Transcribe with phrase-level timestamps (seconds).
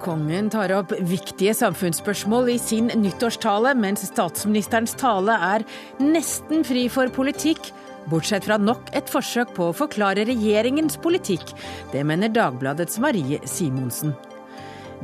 [0.00, 5.64] Kongen tar opp viktige samfunnsspørsmål i sin nyttårstale, mens statsministerens tale er
[6.00, 7.68] nesten fri for politikk,
[8.10, 11.52] bortsett fra nok et forsøk på å forklare regjeringens politikk.
[11.92, 14.16] Det mener Dagbladets Marie Simonsen.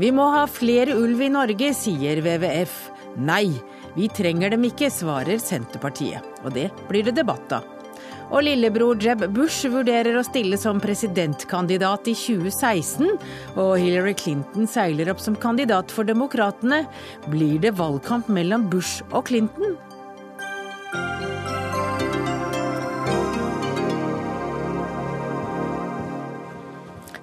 [0.01, 2.75] Vi må ha flere ulv i Norge, sier WWF.
[3.21, 3.53] Nei,
[3.95, 6.25] vi trenger dem ikke, svarer Senterpartiet.
[6.45, 7.76] Og det blir det debatt av.
[8.27, 13.13] Og lillebror Jeb Bush vurderer å stille som presidentkandidat i 2016.
[13.55, 16.85] Og Hillary Clinton seiler opp som kandidat for Demokratene.
[17.31, 19.77] Blir det valgkamp mellom Bush og Clinton?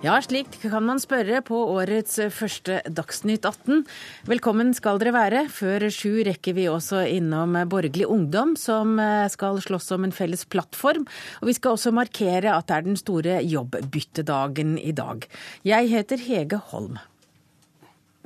[0.04, 3.86] Ja, slik kan man spørre på årets første Dagsnytt 18.
[4.28, 5.46] Velkommen skal dere være.
[5.48, 10.44] Før sju rekker vi også innom Borgerlig Ungdom, som eh, skal slåss om en felles
[10.44, 11.08] plattform.
[11.40, 15.24] Og vi skal også markere at det er den store jobbbyttedagen i dag.
[15.64, 17.00] Jeg heter Hege Holm.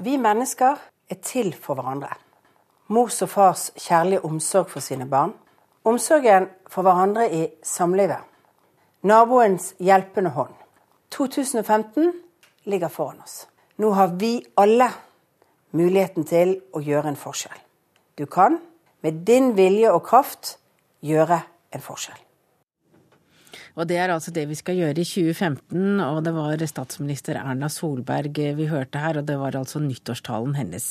[0.02, 2.10] Vi mennesker er til for hverandre.
[2.90, 5.38] Mors og fars kjærlige omsorg for sine barn.
[5.86, 8.26] Omsorgen for hverandre i samlivet.
[9.06, 10.64] Naboens hjelpende hånd
[11.12, 12.14] 2015
[12.64, 13.48] ligger foran oss.
[13.78, 14.90] Nå har vi alle
[15.72, 17.60] muligheten til å gjøre en forskjell.
[18.18, 18.58] Du kan,
[19.02, 20.58] med din vilje og kraft,
[21.06, 21.42] gjøre
[21.74, 22.27] en forskjell.
[23.78, 27.70] Og det er altså det vi skal gjøre i 2015, og det var statsminister Erna
[27.70, 30.88] Solberg vi hørte her, og det var altså nyttårstalen hennes.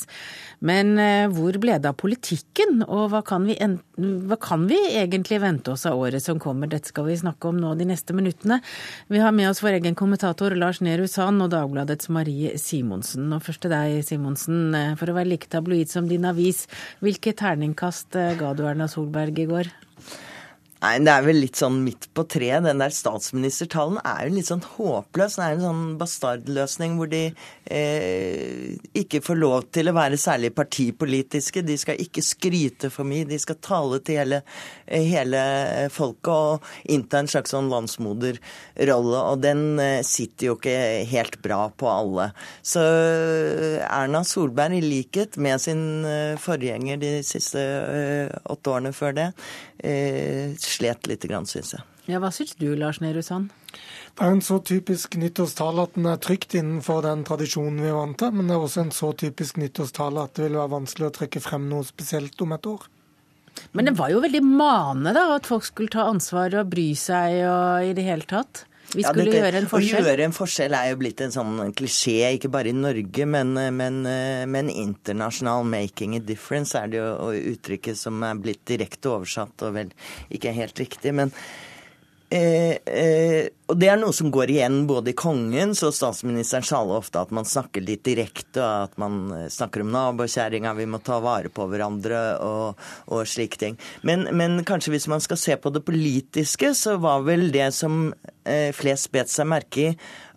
[0.63, 3.57] Men eh, hvor ble det av politikken, og hva kan, vi,
[3.97, 6.71] hva kan vi egentlig vente oss av året som kommer?
[6.71, 8.61] Dette skal vi snakke om nå de neste minuttene.
[9.11, 13.27] Vi har med oss vår egen kommentator Lars Nehru Sand og Dagbladets Marie Simonsen.
[13.35, 14.71] Og først til deg, Simonsen.
[14.71, 16.63] Eh, for å være like tabloid som din avis,
[17.03, 19.75] hvilket terningkast eh, ga du Erna Solberg i går?
[20.77, 22.61] Nei, Det er vel litt sånn midt på treet.
[22.65, 25.37] Den der statsministertalen er jo litt sånn håpløs.
[25.39, 27.23] Det er en sånn bastardløsning hvor de
[27.65, 31.63] eh, ikke får lov til å være særlig partipolitiske.
[31.65, 33.25] De skal ikke skryte for mye.
[33.25, 34.43] De skal tale til hele,
[34.85, 35.41] eh, hele
[35.93, 39.23] folket og innta en slags sånn landsmoderrolle.
[39.33, 40.77] Og den eh, sitter jo ikke
[41.09, 42.29] helt bra på alle.
[42.61, 47.65] Så eh, Erna Solberg, i likhet med sin eh, forgjenger de siste
[48.45, 49.27] åtte årene før det,
[50.67, 51.85] slet litt, syns jeg.
[52.07, 53.51] Ja, Hva syns du, Lars Nehru Sand?
[54.17, 57.97] Det er en så typisk nyttårstale at den er trygt innenfor den tradisjonen vi er
[57.97, 58.31] vant til.
[58.33, 61.43] Men det er også en så typisk nyttårstale at det vil være vanskelig å trekke
[61.43, 62.87] frem noe spesielt om et år.
[63.73, 67.41] Men det var jo veldig mane, da, at folk skulle ta ansvar og bry seg
[67.49, 68.66] og i det hele tatt?
[68.93, 69.99] Vi skulle ja, dette, gjøre en forskjell.
[69.99, 73.53] Å gjøre en forskjell er jo blitt en sånn klisjé, ikke bare i Norge, men,
[73.75, 74.01] men,
[74.47, 79.75] men internasjonal 'making a difference' er det jo uttrykket som er blitt direkte oversatt og
[79.75, 79.91] vel
[80.31, 81.13] ikke helt riktig.
[81.13, 81.35] men
[82.29, 86.97] Eh, eh, og det er noe som går igjen både i kongens og statsministerens tale
[86.99, 90.99] ofte, at man snakker litt direkte, og at man eh, snakker om nabokjerringa, vi må
[91.03, 93.79] ta vare på hverandre og, og slike ting.
[94.07, 98.09] Men, men, kanskje hvis man skal se på det politiske, så var vel det som
[98.43, 99.93] eh, flest bet seg merke i,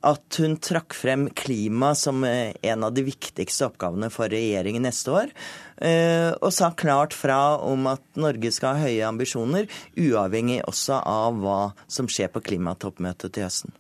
[0.07, 5.13] at hun trakk frem klima som eh, en av de viktigste oppgavene for regjeringen neste
[5.13, 5.35] år.
[5.81, 11.41] Eh, og sa klart fra om at Norge skal ha høye ambisjoner, uavhengig også av
[11.41, 13.77] hva som skjer på klimatoppmøtet til høsten.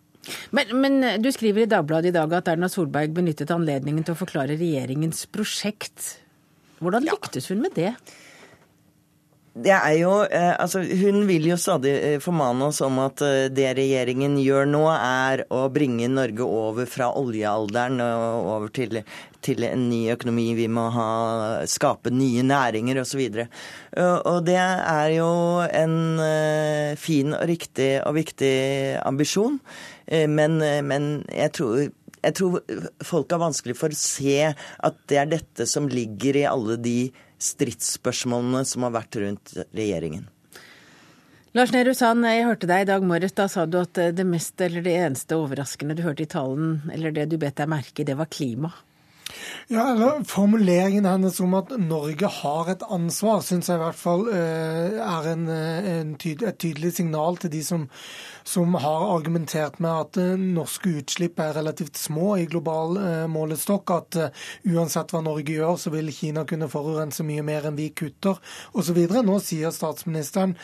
[0.55, 4.21] Men, men, du skriver i Dagbladet i dag at Erna Solberg benyttet anledningen til å
[4.21, 6.15] forklare regjeringens prosjekt.
[6.81, 7.95] Hvordan lyktes hun med det?
[9.61, 13.49] Det er jo, eh, altså Hun vil jo stadig eh, formane oss om at eh,
[13.53, 19.03] det regjeringen gjør nå, er å bringe Norge over fra oljealderen og over til,
[19.45, 20.47] til en ny økonomi.
[20.57, 21.11] Vi må ha,
[21.69, 23.23] skape nye næringer osv.
[23.29, 25.31] Og, og det er jo
[25.69, 25.97] en
[27.01, 28.55] fin og riktig og viktig
[29.05, 29.59] ambisjon.
[30.11, 31.89] Men, men jeg tror
[32.21, 32.61] jeg tror
[33.07, 36.99] folk har vanskelig for å se at det er dette som ligger i alle de
[37.43, 40.29] stridsspørsmålene som har vært rundt regjeringen.
[41.57, 43.35] Lars Nehru Sand, jeg hørte deg i dag morges.
[43.35, 47.11] Da sa du at det mest eller det eneste overraskende du hørte i talen, eller
[47.17, 48.71] det du bet deg merke i, det var klima.
[49.71, 54.27] Ja, eller Formuleringen hennes om at Norge har et ansvar, syns jeg i hvert fall
[54.35, 57.87] eh, er en, eh, en tyd, et tydelig signal til de som
[58.51, 63.93] som har argumentert med at eh, norske utslipp er relativt små i global eh, målestokk.
[63.95, 67.91] At eh, uansett hva Norge gjør, så vil Kina kunne forurense mye mer enn vi
[67.95, 68.41] kutter
[68.75, 68.99] osv.
[69.21, 70.57] Nå sier statsministeren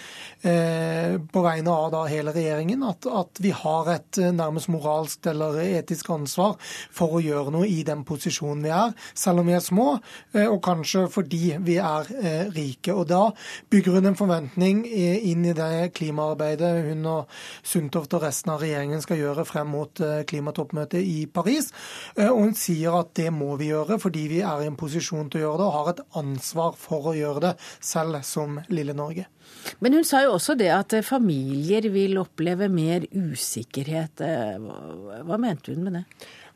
[0.42, 6.10] på vegne av da hele regjeringen at, at vi har et nærmest moralsk eller etisk
[6.14, 6.56] ansvar
[6.94, 9.86] for å gjøre noe i den posisjonen vi er, selv om vi er små,
[10.46, 12.10] og kanskje fordi vi er
[12.54, 12.94] rike.
[12.94, 13.22] Og da
[13.72, 17.36] bygger hun en forventning inn i det klimaarbeidet hun og
[17.76, 20.00] Sundtoft og resten av regjeringen skal gjøre frem mot
[20.31, 21.69] klimatoppmøtet i Paris.
[22.17, 25.43] Og hun sier at det må vi gjøre fordi vi er i en posisjon til
[25.43, 29.26] å gjøre det, og har et ansvar for å gjøre det, selv som lille Norge.
[29.84, 34.25] Men hun sa jo også det at familier vil oppleve mer usikkerhet.
[35.26, 36.05] Hva mente hun med det?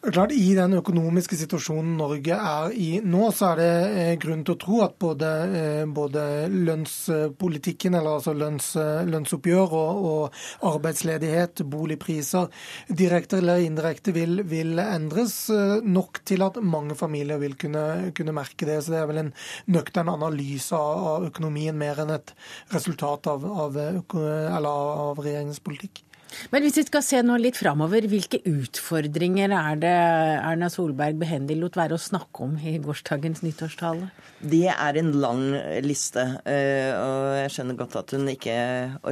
[0.00, 4.55] Klart, I den økonomiske situasjonen Norge er i nå, så er det eh, grunn til
[4.55, 6.23] å tro at både, eh, både
[6.55, 8.70] lønnspolitikken, eller altså lønns,
[9.11, 12.49] lønnsoppgjør og, og, arbeidsledighet, boligpriser,
[12.88, 18.38] direkte eller indirekte vil, vil, endres eh, nok til at mange familier vil kunne, kunne,
[18.41, 18.81] merke det.
[18.81, 19.35] Så det er vel en
[19.69, 22.32] nøktern analyse av, økonomien mer enn et
[22.73, 26.06] resultat av, av, av regjeringens politikk.
[26.50, 31.58] Men hvis vi skal se nå litt framover, hvilke utfordringer er det Erna Solberg behendig
[31.60, 34.10] lot være å snakke om i gårsdagens nyttårstale?
[34.40, 35.44] Det er en lang
[35.84, 38.56] liste, eh, og jeg skjønner godt at hun ikke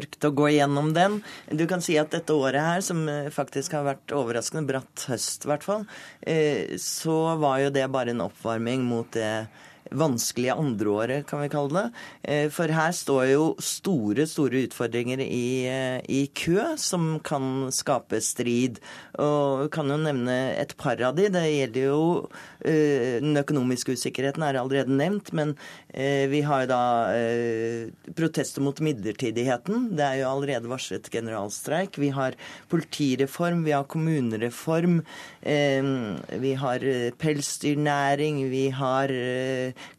[0.00, 1.20] orket å gå igjennom den.
[1.52, 3.04] Du kan si at dette året her, som
[3.34, 5.88] faktisk har vært overraskende bratt høst, i hvert fall,
[6.22, 9.48] eh, så var jo det bare en oppvarming mot det
[9.90, 11.86] vanskelige andreåret, kan vi kalle det.
[12.22, 18.20] Eh, for her står jo store, store utfordringer i, eh, i kø som kan skape
[18.20, 18.80] strid.
[19.18, 21.28] Og vi kan jo nevne et par av de.
[21.28, 22.28] Det gjelder jo
[22.64, 25.56] eh, Den økonomiske usikkerheten er allerede nevnt, men
[25.88, 29.96] vi har jo da protester mot midlertidigheten.
[29.96, 31.98] Det er jo allerede varslet generalstreik.
[31.98, 32.36] Vi har
[32.70, 35.00] politireform, vi har kommunereform,
[35.42, 36.84] vi har
[37.18, 39.08] pelsdyrnæring, vi har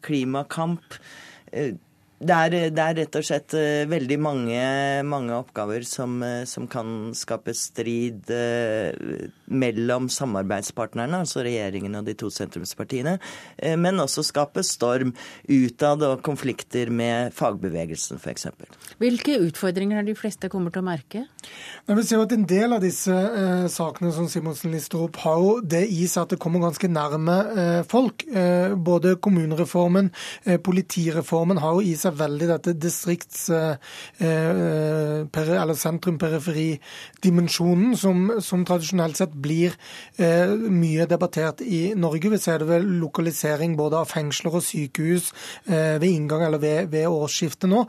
[0.06, 0.98] klimakamp.
[1.52, 1.76] Eh,
[2.20, 4.64] det er, det er, rett og slett eh, veldig mange,
[5.08, 8.28] mange oppgaver som, eh, som, kan skape strid
[9.50, 13.18] mellom samarbeidspartnerne, altså regjeringen og de to sentrumspartiene,
[13.80, 15.14] men også skape storm
[15.50, 18.48] utad og konflikter med fagbevegelsen f.eks.
[19.00, 21.26] Hvilke utfordringer er de fleste kommer til å merke?
[21.88, 25.38] Jeg vil si at En del av disse eh, sakene som Simonsen lister opp, har
[25.42, 28.18] jo det i seg at det kommer ganske nærme eh, folk.
[28.30, 30.08] Eh, både kommunereformen,
[30.46, 33.76] eh, politireformen har jo i seg veldig dette distrikts- eh,
[34.24, 35.18] eh,
[35.60, 39.76] eller sentrum-periferi-dimensjonen, som, som, tradisjonelt sett blir
[40.20, 42.32] mye debattert i Norge.
[42.34, 45.30] Vi ser det ved lokalisering både av fengsler og sykehus
[45.66, 47.86] ved inngang eller ved, ved årsskiftet nå.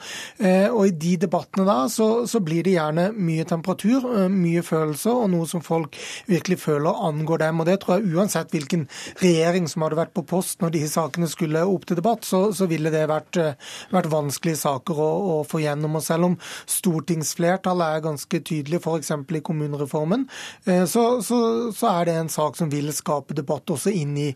[0.71, 5.15] og I de debattene da så, så blir det gjerne mye temperatur, eh, mye følelser,
[5.15, 5.97] og noe som folk
[6.31, 7.61] virkelig føler angår dem.
[7.61, 8.87] Og det tror jeg uansett hvilken
[9.23, 12.69] regjering som hadde vært på post når de sakene skulle opp til debatt, så, så
[12.71, 15.99] ville det vært, eh, vært, vanskelige saker å, å, få gjennom.
[15.99, 16.39] Og selv om
[16.71, 19.13] stortingsflertallet er ganske tydelig, f.eks.
[19.13, 20.27] i kommunereformen,
[20.67, 21.40] eh, så, så,
[21.77, 24.29] så, er det en sak som vil skape debatt også inn i,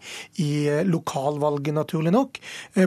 [0.42, 0.50] i
[0.88, 2.40] lokalvalget, naturlig nok.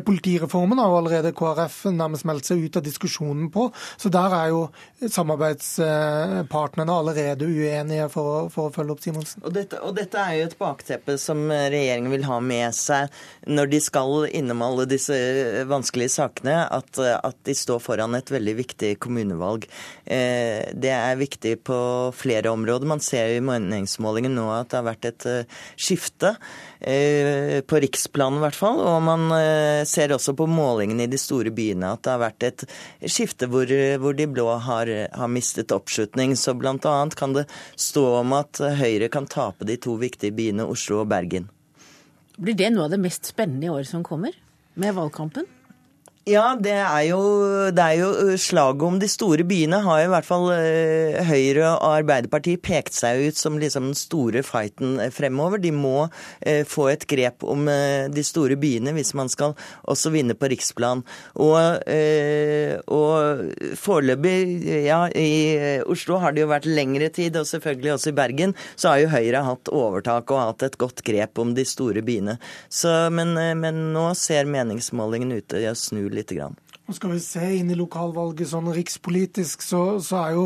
[0.07, 4.51] Politireformen har jo allerede KrF nærmest meldt seg ut av diskusjonen på, så der er
[4.53, 4.63] jo
[5.03, 9.43] samarbeidspartnerne allerede uenige for å, for å følge opp Simonsen.
[9.45, 13.13] Og dette, og dette, er jo et bakteppe som regjeringen vil ha med seg
[13.47, 15.15] når de skal innom alle disse
[15.69, 19.67] vanskelige sakene, at, at de står foran et veldig viktig kommunevalg.
[20.05, 21.79] Eh, det er viktig på
[22.15, 22.87] flere områder.
[22.89, 23.45] Man ser jo i
[24.07, 26.35] meningsmålingen nå at det har vært et eh, skifte.
[26.79, 28.79] Eh, på riksplan i hvert fall.
[28.79, 32.43] Og man eh, ser også på målingene i de store byene at det har vært
[32.43, 32.65] et
[33.07, 33.67] skifte hvor,
[33.99, 36.35] hvor de blå har, har mistet oppslutning.
[36.35, 37.09] Så bl.a.
[37.15, 41.49] kan det stå om at Høyre kan tape de to viktige byene Oslo og Bergen.
[42.37, 44.35] Blir det noe av det mest spennende i året som kommer,
[44.77, 45.47] med valgkampen?
[46.27, 47.19] Ja, det er, jo,
[47.71, 50.49] det er jo Slaget om de store byene har i hvert fall
[51.23, 55.61] Høyre og Arbeiderpartiet pekt seg ut som liksom den store fighten fremover.
[55.63, 56.09] De må
[56.67, 57.63] få et grep om
[58.11, 59.55] de store byene hvis man skal
[59.87, 61.05] også vinne på riksplan.
[61.39, 61.87] Og,
[62.91, 64.35] og foreløpig,
[64.83, 65.31] ja, i
[65.87, 69.13] Oslo har det jo vært lengre tid, og selvfølgelig også i Bergen, så har jo
[69.15, 72.35] Høyre hatt overtak og hatt et godt grep om de store byene.
[72.67, 73.31] Så, men,
[73.63, 76.55] men nå ser meningsmålingen ut til å snu lite grann.
[76.87, 80.45] Og skal vi se inn i lokalvalget sånn rikspolitisk, så, så jo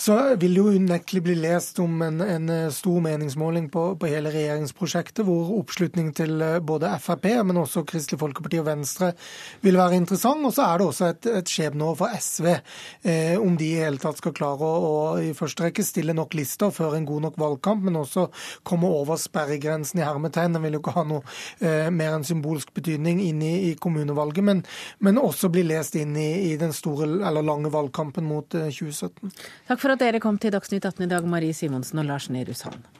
[0.00, 4.08] så vil det jo unektelig bli lest om en, en eh, stor meningsmåling på, på,
[4.08, 9.10] hele regjeringsprosjektet, hvor oppslutning til eh, både Frp, men også Kristelig Folkeparti og Venstre
[9.60, 10.46] vil være interessant.
[10.46, 12.48] Og så er det også et, et skjebneår for SV,
[13.04, 16.38] eh, om de i hele tatt skal klare å, å, i første rekke stille nok
[16.38, 18.30] lister før en god nok valgkamp, men også
[18.64, 20.56] komme over sperregrensen i hermetegn.
[20.56, 21.20] Den vil jo ikke ha noe
[21.58, 24.64] eh, mer enn symbolsk betydning inn i, i kommunevalget, men,
[25.04, 29.30] men, også bli lest inn i, i den store eller lange valgkampen mot eh, 2017.
[29.68, 32.56] Takk for at dere kom til Dagsnytt 18 i dag, Marie Simonsen og Lars Nehru
[32.56, 32.99] Sand.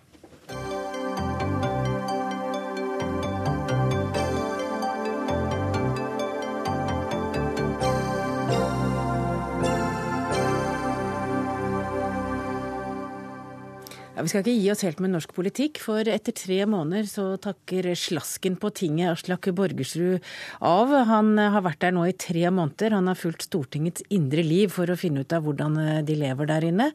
[14.21, 17.23] Ja, vi skal ikke gi oss helt med norsk politikk, for etter tre måneder så
[17.41, 20.21] takker slasken på tinget Aslak Borgersrud
[20.61, 20.93] av.
[21.09, 22.93] Han har vært der nå i tre måneder.
[22.99, 26.69] Han har fulgt Stortingets indre liv for å finne ut av hvordan de lever der
[26.69, 26.91] inne.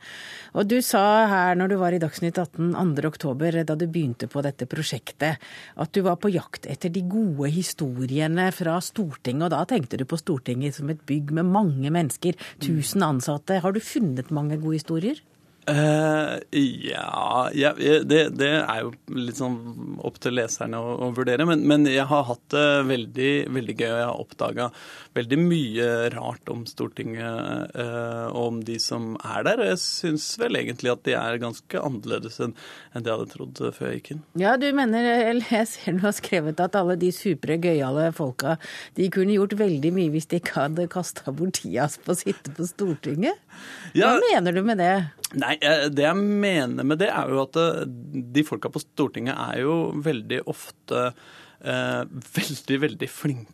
[0.54, 4.46] Og du sa her når du var i Dagsnytt 18 2.10, da du begynte på
[4.46, 5.42] dette prosjektet,
[5.82, 9.48] at du var på jakt etter de gode historiene fra Stortinget.
[9.50, 13.64] Og da tenkte du på Stortinget som et bygg med mange mennesker, tusen ansatte.
[13.66, 15.26] Har du funnet mange gode historier?
[15.66, 21.48] Uh, ja, ja det, det, er jo litt sånn opp til leserne å, å vurdere.
[21.50, 23.88] Men, men, jeg har hatt det veldig, veldig gøy.
[23.88, 24.70] Jeg har oppdaga
[25.18, 29.64] veldig mye rart om Stortinget uh, og om de som er der.
[29.64, 32.54] Og jeg syns vel egentlig at de er ganske annerledes enn,
[32.94, 34.24] en det jeg hadde trodd før jeg gikk inn.
[34.46, 38.60] Ja, du mener, eller jeg ser du har skrevet at alle de supre, gøyale folka,
[39.00, 42.54] de kunne gjort veldig mye hvis de ikke hadde kasta bort tida på å sitte
[42.54, 43.42] på Stortinget?
[43.96, 44.96] Hva ja, mener du med det?
[45.36, 45.56] Nei,
[45.92, 47.84] Det jeg mener med det, er jo at eh,
[48.36, 49.76] de folka på Stortinget er jo
[50.06, 52.02] veldig ofte eh,
[52.38, 53.54] veldig, veldig flinke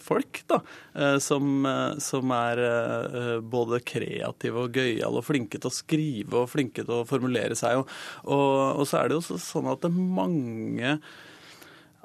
[0.00, 0.60] folk, da.
[0.94, 6.44] Eh, som, eh, som, er eh, både kreative og gøyale og flinke til å skrive
[6.44, 7.82] og flinke til å formulere seg.
[7.82, 10.98] Og, og, og så er det jo sånn at det er mange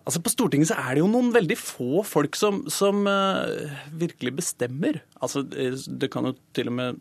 [0.03, 4.33] Altså På Stortinget så er det jo noen veldig få folk som, som uh, virkelig
[4.41, 4.97] bestemmer.
[5.23, 6.99] Altså Det kan jo til og med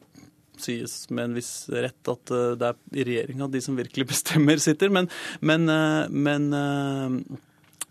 [0.60, 4.60] sies med en viss rett at eh, det er i regjeringa de som virkelig bestemmer,
[4.62, 4.92] sitter.
[4.92, 5.08] Men,
[5.40, 7.40] men, eh, men eh,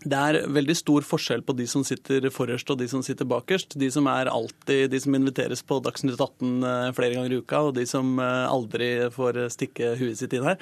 [0.02, 3.76] det er veldig stor forskjell på de som sitter forrest og de som sitter bakerst.
[3.78, 7.76] De som er alltid de som inviteres på Dagsnytt 18 flere ganger i uka, og
[7.76, 10.58] de som aldri får stikke huet sitt inn her.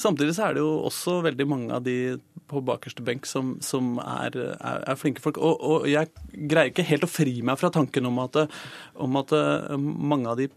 [0.00, 1.98] Samtidig så er det jo også veldig mange av de
[2.48, 5.36] på bakerste benk som, som er, er, er, flinke folk.
[5.36, 6.08] Og, og, jeg
[6.48, 8.40] greier ikke helt å fri meg fra tanken om at,
[8.96, 9.36] om at
[9.76, 10.48] mange av de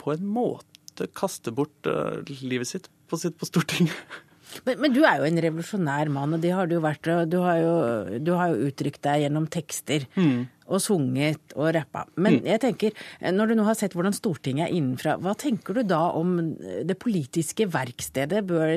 [0.00, 3.96] på en måte kaste bort uh, livet sitt på sitt på Stortinget.
[4.66, 7.06] Men, men, du er jo en revolusjonær mann, og det har du vært.
[7.30, 7.74] Du har jo,
[8.18, 10.06] du har jo uttrykt deg gjennom tekster.
[10.18, 10.48] Mm.
[10.70, 12.04] Og sunget og rappa.
[12.18, 12.48] Men mm.
[12.50, 12.98] jeg tenker,
[13.34, 16.98] når du nå har sett hvordan Stortinget er innenfra, hva tenker du da om det
[16.98, 18.42] politiske verkstedet?
[18.46, 18.76] Bør,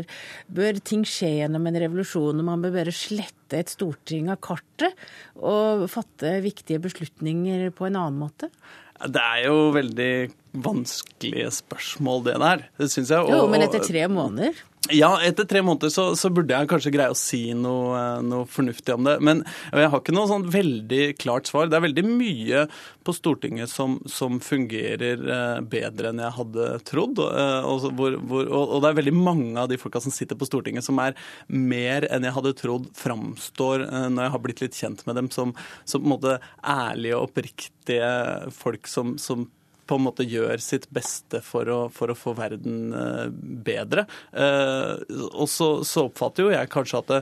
[0.50, 4.98] bør ting skje gjennom en revolusjon, og man bør bare slette et storting av kartet?
[5.42, 8.54] Og fatte viktige beslutninger på en annen måte?
[9.10, 10.14] Det er jo veldig
[10.54, 12.68] vanskelige spørsmål, det der.
[12.78, 13.26] Det syns jeg.
[13.26, 14.62] Og, jo, men etter tre måneder?
[14.92, 18.92] Ja, etter tre måneder så, så, burde jeg kanskje greie å si noe, noe, fornuftig
[18.98, 19.14] om det.
[19.24, 21.70] Men jeg har ikke noe sånn veldig klart svar.
[21.72, 22.66] Det er veldig mye
[23.08, 27.24] på Stortinget som, som fungerer eh, bedre enn jeg hadde trodd.
[27.24, 30.52] Eh, og, hvor, hvor, og, det er veldig mange av de folka som sitter på
[30.52, 31.16] Stortinget som er
[31.48, 35.32] mer enn jeg hadde trodd framstår eh, når jeg har blitt litt kjent med dem,
[35.32, 35.56] som,
[35.88, 38.14] som på en måte ærlige og oppriktige
[38.52, 39.48] folk som, som
[39.88, 43.28] på en måte gjør sitt beste for å, for å få verden eh,
[43.68, 44.06] bedre.
[44.32, 47.22] Eh, og så, så, oppfatter jo jeg kanskje at, det,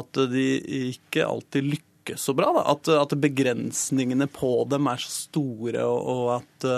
[0.00, 0.46] at de
[0.92, 2.52] ikke alltid lykkes så bra.
[2.64, 6.70] At, at, begrensningene på dem er så store, og, og at,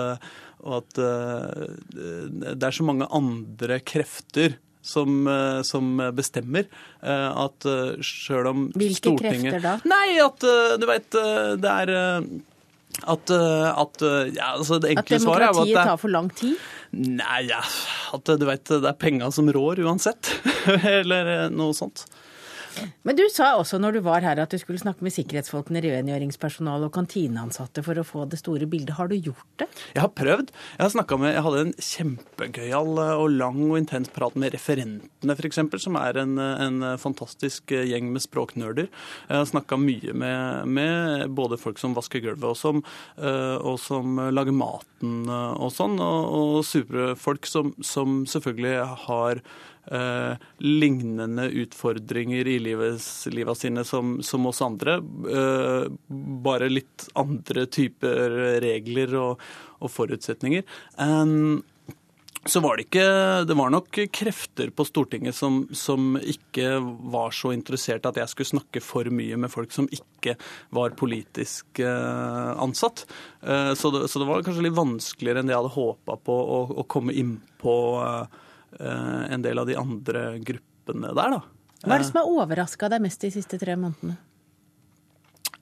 [0.64, 5.22] og at det er så mange andre krefter som,
[5.66, 6.66] som, bestemmer.
[7.00, 7.68] At
[8.02, 9.76] sjøl om Hvilke Stortinget Hvilke krefter da?
[9.86, 10.46] Nei, at
[10.82, 11.20] du veit
[11.62, 11.94] Det er
[13.02, 16.56] at, eh, at, eh, ja, altså det svaret er at demokratiet tar for lang tid?
[16.92, 17.60] Nei, ja,
[18.16, 20.32] at du vet, det er penga som rår uansett.
[20.98, 22.04] Eller eh, noe sånt.
[23.06, 26.88] Men du sa også når du var her at du skulle snakke med sikkerhetsfolkene, rengjøringspersonale
[26.88, 28.96] og kantineansatte for å få det store bildet.
[28.98, 29.68] Har du gjort det?
[29.94, 30.52] Jeg har prøvd.
[30.78, 35.60] Jeg har med, jeg hadde en kjempegøyal og lang og intens prat med referentene, f.eks.,
[35.80, 38.90] som er en, en, fantastisk gjeng med språknerder.
[39.28, 42.82] Jeg har snakka mye med, med, både folk som vasker gulvet og som,
[43.20, 49.42] eh, og som lager maten og sånn, og, og supre folk som, som selvfølgelig har
[49.90, 53.00] eh, lignende utfordringer i livet,
[53.58, 54.98] sine som, som, oss andre.
[55.40, 55.88] Eh,
[56.44, 60.64] bare litt andre typer regler og, og forutsetninger.
[60.96, 61.62] Um,
[62.48, 63.04] så var det ikke
[63.44, 66.78] Det var nok krefter på Stortinget som, som, ikke
[67.12, 70.38] var så interessert at jeg skulle snakke for mye med folk som ikke
[70.72, 73.04] var politisk eh, ansatt.
[73.44, 76.38] Eh, så, det, så, det, var kanskje litt vanskeligere enn det jeg hadde håpa på
[76.56, 78.48] å, å, komme inn på eh, Eh,
[78.78, 81.40] en del av de andre gruppene der, da.
[81.80, 84.18] Hva er det som har overraska deg mest de siste tre månedene?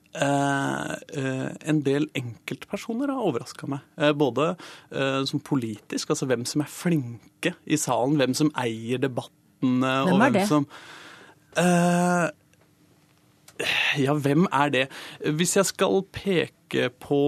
[0.09, 3.85] Eh, eh, en del enkeltpersoner har overraska meg.
[4.01, 4.55] Eh, både
[4.91, 9.93] eh, som politisk, altså hvem som er flinke i salen, hvem som eier debattene.
[10.09, 10.45] Hvem er det?
[10.49, 10.65] Som,
[11.61, 12.25] eh,
[14.01, 14.85] ja, hvem er det?
[15.39, 17.23] Hvis jeg skal peke på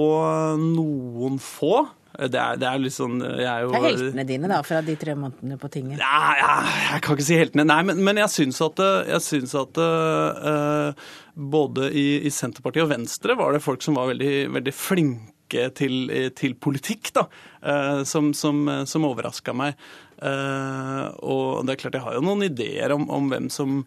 [0.60, 1.86] noen få
[2.22, 4.82] Det er, det er litt sånn jeg er jo, Det er heltene dine da, fra
[4.86, 6.02] de tre månedene på tinget.
[6.02, 6.54] Ja, ja,
[6.92, 7.66] jeg kan ikke si heltene.
[7.72, 12.94] Nei, men, men jeg syns at, jeg syns at uh, både i, i, Senterpartiet og
[12.94, 17.26] Venstre var det folk som var veldig, veldig flinke til, til politikk, da.
[17.66, 19.80] Uh, som, som, som overraska meg.
[20.22, 23.82] Uh, og det er klart, jeg har jo noen ideer om, om hvem som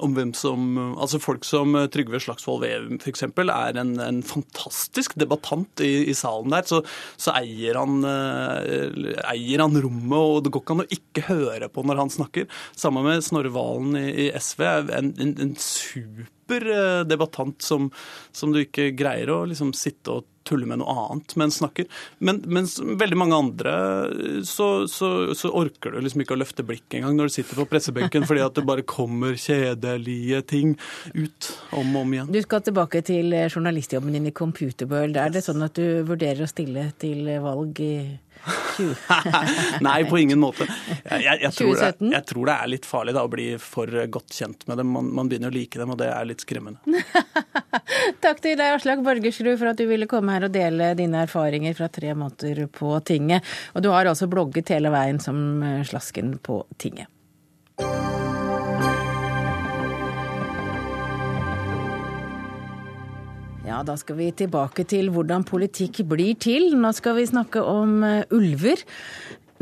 [0.00, 3.24] om hvem som Altså folk som Trygve Slagsvold Veum f.eks.
[3.26, 6.66] er en, en, fantastisk debattant i, i salen der.
[6.68, 6.82] Så,
[7.20, 11.70] så eier, han, eh, eier, han, rommet, og det går ikke an å ikke høre
[11.72, 12.48] på når han snakker.
[12.78, 14.64] Sammen med Snorre Valen i, i SV.
[14.98, 17.90] En, en, en super eh, debattant som,
[18.32, 21.88] som, du ikke greier å liksom sitte og tuller med noe annet mens snakker.
[22.18, 23.74] Men mens veldig mange andre
[24.48, 27.68] så, så, så, orker du liksom ikke å løfte blikket engang når du sitter på
[27.70, 30.74] pressebenken, fordi at det bare kommer kjedelige ting
[31.14, 32.32] ut om og om igjen.
[32.32, 35.18] Du skal tilbake til journalistjobben din i Computerworld.
[35.20, 37.94] Er det sånn at du vurderer å stille til valg i
[39.86, 40.66] Nei, på ingen måte.
[41.04, 44.34] Jeg, jeg, tror det, jeg, tror det, er litt farlig da, å bli for godt
[44.34, 44.90] kjent med dem.
[44.94, 46.82] Man, man begynner å like dem, og det er litt skremmende.
[48.24, 51.76] Takk til deg, Aslak Borgersrud, for at du ville komme her og dele dine erfaringer
[51.78, 53.46] fra tre måneder på tinget.
[53.76, 57.10] Og du har altså blogget hele veien som slasken på tinget.
[63.82, 66.70] Da skal vi tilbake til hvordan politikk blir til.
[66.78, 68.84] Nå skal vi snakke om eh, ulver.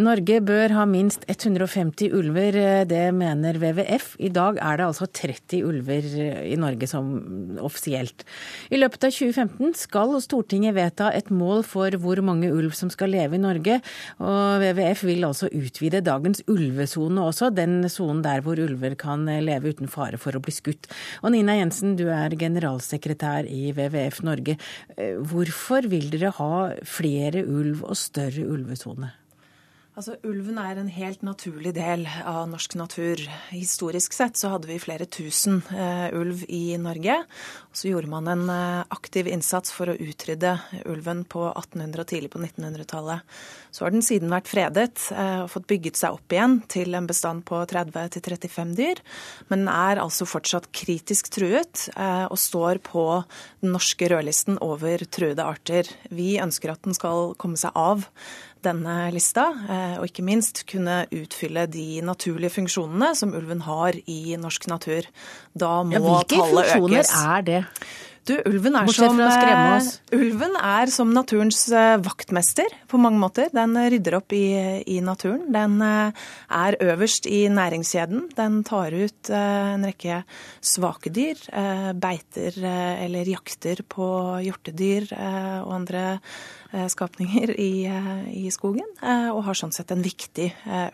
[0.00, 2.56] Norge bør ha minst 150 ulver,
[2.88, 4.14] det mener WWF.
[4.22, 6.06] I dag er det altså 30 ulver
[6.46, 7.10] i Norge som
[7.60, 8.24] offisielt.
[8.72, 13.12] I løpet av 2015 skal Stortinget vedta et mål for hvor mange ulv som skal
[13.12, 13.80] leve i Norge.
[14.24, 19.74] Og WWF vil altså utvide dagens ulvesone også, den sonen der hvor ulver kan leve
[19.74, 20.88] uten fare for å bli skutt.
[21.20, 24.56] Og Nina Jensen, du er generalsekretær i WWF Norge.
[24.96, 26.52] Hvorfor vil dere ha
[26.88, 29.19] flere ulv og større ulvesone?
[30.00, 33.20] Altså, Ulven er en helt naturlig del av norsk natur.
[33.52, 37.18] Historisk sett så hadde vi flere tusen eh, ulv i Norge.
[37.76, 40.54] Så gjorde man en eh, aktiv innsats for å utrydde
[40.88, 43.36] ulven på 1800- og tidlig på 1900-tallet.
[43.76, 47.10] Så har den siden vært fredet eh, og fått bygget seg opp igjen til en
[47.10, 49.04] bestand på 30-35 dyr.
[49.52, 53.04] Men den er altså fortsatt kritisk truet og står på
[53.60, 55.92] den norske rødlisten over truede arter.
[56.08, 58.08] Vi ønsker at den skal komme seg av
[58.64, 64.36] denne lista, eh, og ikke minst kunne utfylle de naturlige funksjonene som ulven har i
[64.40, 65.08] norsk natur.
[65.56, 66.46] Da må ja, tallet økes.
[66.46, 67.64] Hvilke funksjoner er det?
[68.28, 73.48] Du, ulven er, som, uh, ulven er som naturens uh, vaktmester på mange måter.
[73.56, 74.44] Den rydder opp i,
[74.84, 75.48] i naturen.
[75.50, 78.28] Den er øverst i næringskjeden.
[78.36, 80.20] Den tar ut en rekke
[80.60, 81.40] svake dyr,
[81.96, 84.06] beiter eller jakter på
[84.44, 86.04] hjortedyr og andre
[86.90, 87.72] skapninger i,
[88.36, 90.46] i, skogen, og har sånn sett en viktig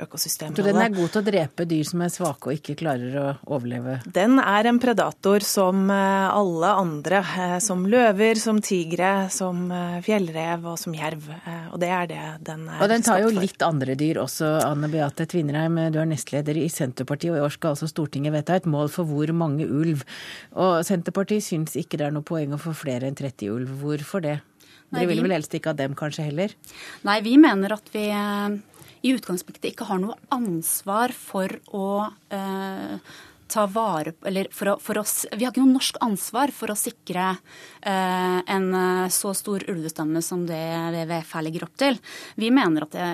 [0.03, 0.57] økosystemrolle.
[0.57, 3.27] Så den er god til å drepe dyr som er svake og ikke klarer å
[3.59, 3.99] overleve?
[4.09, 10.67] Den er en predator som alle andre Eh, som løver, som tigre, som eh, fjellrev
[10.73, 11.29] og som jerv.
[11.37, 14.57] Eh, og det er det den er Og den tar jo litt andre dyr også,
[14.65, 15.79] Anne Beate Tvinnereim.
[15.93, 19.09] Du er nestleder i Senterpartiet, og i år skal altså Stortinget vedta et mål for
[19.09, 20.05] hvor mange ulv.
[20.57, 23.77] Og Senterpartiet syns ikke det er noe poeng å få flere enn 30 ulv.
[23.83, 24.39] Hvorfor det?
[24.95, 26.53] Dere vil vel helst ikke ha dem kanskje heller?
[27.07, 28.09] Nei, vi mener at vi
[29.07, 31.89] i utgangspunktet ikke har noe ansvar for å
[32.35, 36.73] eh, ta vare eller for, å, for oss, Vi har ikke noe norsk ansvar for
[36.73, 40.59] å sikre eh, en eh, så stor ulvestamme som det
[40.97, 42.01] WWF her legger opp til.
[42.41, 43.09] Vi mener at det,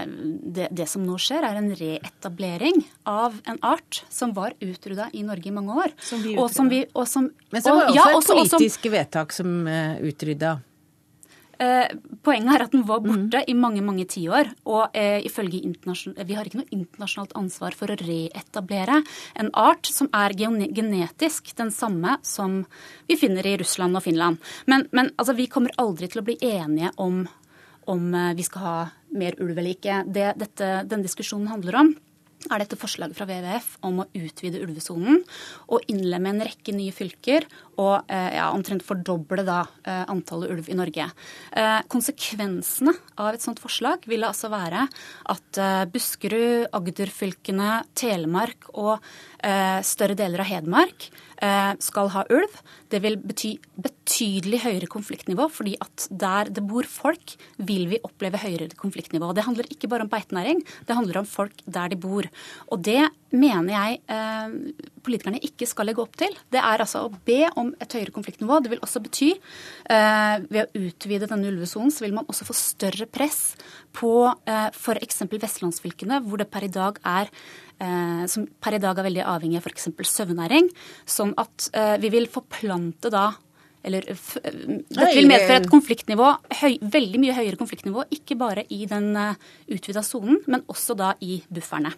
[0.56, 5.24] det, det, som nå skjer, er en reetablering av en art som var utrydda i
[5.26, 5.96] Norge i mange år.
[6.00, 7.28] Som vi utrydda.
[7.52, 10.56] Men så var det også ja, et politisk vedtak som uh, utrydda.
[11.62, 11.92] Eh,
[12.24, 13.48] poenget er at den var borte mm.
[13.50, 14.50] i mange mange tiår.
[14.66, 19.02] Og eh, ifølge vi har ikke noe internasjonalt ansvar for å reetablere
[19.38, 22.62] en art som er genetisk den samme som
[23.08, 24.40] vi finner i Russland og Finland.
[24.66, 27.24] Men, men altså, vi kommer aldri til å bli enige om
[27.90, 28.78] om eh, vi skal ha
[29.18, 30.02] mer ulv eller ikke.
[30.06, 31.94] Det dette, denne diskusjonen handler om,
[32.50, 35.20] er dette forslaget fra WWF om å utvide ulvesonen
[35.70, 37.46] og innlemme en rekke nye fylker
[37.80, 41.08] og eh, ja, omtrent fordoble da eh, antallet ulv i Norge.
[41.56, 44.86] Eh, konsekvensene av et sånt forslag ville altså være
[45.32, 45.60] at
[45.92, 49.02] Buskerud, Agder-fylkene, Telemark og
[49.82, 51.08] større deler av Hedmark
[51.82, 52.60] skal ha ulv.
[52.92, 58.38] Det vil bety betydelig høyere konfliktnivå, fordi at der det bor folk, vil vi oppleve
[58.38, 59.32] høyere konfliktnivå.
[59.34, 62.28] Det handler ikke bare om beitenæring, det handler om folk der de bor.
[62.70, 64.54] Og det mener jeg eh,
[65.04, 66.34] politikerne ikke skal legge opp til.
[66.52, 68.60] Det er altså å be om et høyere konfliktnivå.
[68.62, 69.30] Det vil også bety,
[69.92, 73.54] eh, ved å utvide denne ulvesonen, så vil man også få større press
[73.96, 75.24] på eh, f.eks.
[75.32, 77.30] vestlandsfylkene, hvor det per i dag er
[77.82, 79.88] eh, som per i dag er veldig avhengig av f.eks.
[80.12, 80.68] søvnæring.
[81.08, 83.30] Sånn at eh, vi vil forplante da
[83.82, 86.28] eller Dette vil medføre et konfliktnivå,
[86.60, 89.34] høy, veldig mye høyere konfliktnivå, ikke bare i den uh,
[89.74, 91.90] utvida sonen, men også da i bufferne.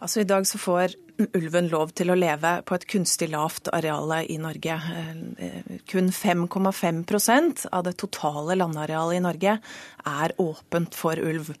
[0.00, 0.96] Altså I dag så får
[1.36, 4.76] ulven lov til å leve på et kunstig lavt areal i Norge.
[5.38, 9.56] Eh, kun 5,5% av det totale landarealet i Norge
[10.06, 11.52] er åpent for ulv.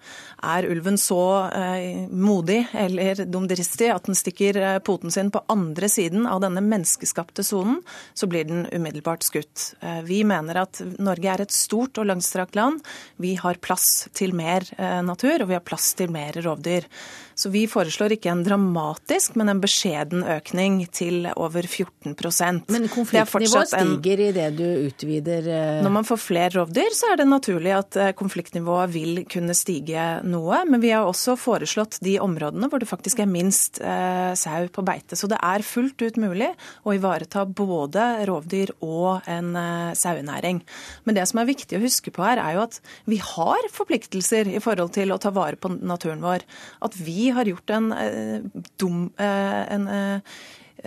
[0.42, 5.90] Er ulven så eh, modig eller dumdristig at den stikker eh, poten sin på andre
[5.92, 7.80] siden av denne menneskeskapte sonen,
[8.14, 9.74] så blir den umiddelbart skutt.
[9.80, 12.80] Eh, vi mener at Norge er et stort og langstrakt land.
[13.20, 16.88] Vi har plass til mer eh, natur, og vi har plass til mer rovdyr.
[17.40, 22.14] Så vi foreslår ikke en dramatisk, men en beskjeden økning til over 14
[22.70, 27.20] Men konfliktnivået stiger i det du utvider eh, Når man får flere rovdyr, så er
[27.20, 30.62] det naturlig at eh, konfliktnivået vil kunne stige noe.
[30.68, 34.84] Men vi har også foreslått de områdene hvor det faktisk er minst eh, sau på
[34.86, 35.18] beite.
[35.18, 36.50] Så det er fullt ut mulig
[36.84, 40.62] å ivareta både rovdyr og en eh, sauenæring.
[41.04, 44.50] Men det som er viktig å huske på her, er jo at vi har forpliktelser
[44.50, 46.44] i forhold til å ta vare på naturen vår.
[46.84, 48.40] At vi har gjort en eh,
[48.80, 50.20] dum eh, en, eh,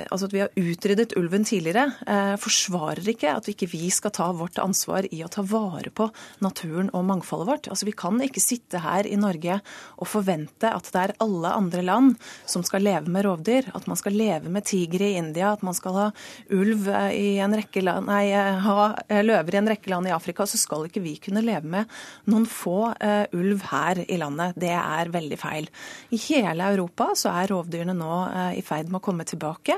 [0.10, 4.30] altså at vi har utryddet ulven tidligere, eh, forsvarer ikke at vi ikke skal ta
[4.36, 6.10] vårt ansvar i å ta vare på
[6.44, 7.70] naturen og mangfoldet vårt.
[7.70, 9.60] Altså Vi kan ikke sitte her i Norge
[9.98, 13.70] og forvente at det er alle andre land som skal leve med rovdyr.
[13.76, 16.08] At man skal leve med tigre i India, at man skal ha
[16.50, 18.90] ulv eh, i en rekke land, nei, eh, ha
[19.24, 20.48] løver i en rekke land i Afrika.
[20.50, 21.90] Så skal ikke vi kunne leve med
[22.30, 24.58] noen få uh, ulv her i landet.
[24.60, 25.70] Det er veldig feil.
[26.14, 29.78] I hele Europa så er rovdyrene nå uh, i ferd med å komme tilbake.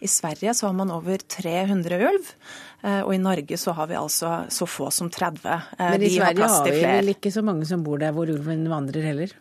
[0.00, 2.32] I Sverige så har man over 300 ulv,
[2.82, 5.46] eh, og i Norge så har vi altså så få som 30.
[5.78, 8.30] Eh, Men i Sverige har, har vi vel ikke så mange som bor der hvor
[8.30, 9.32] ulven vandrer heller?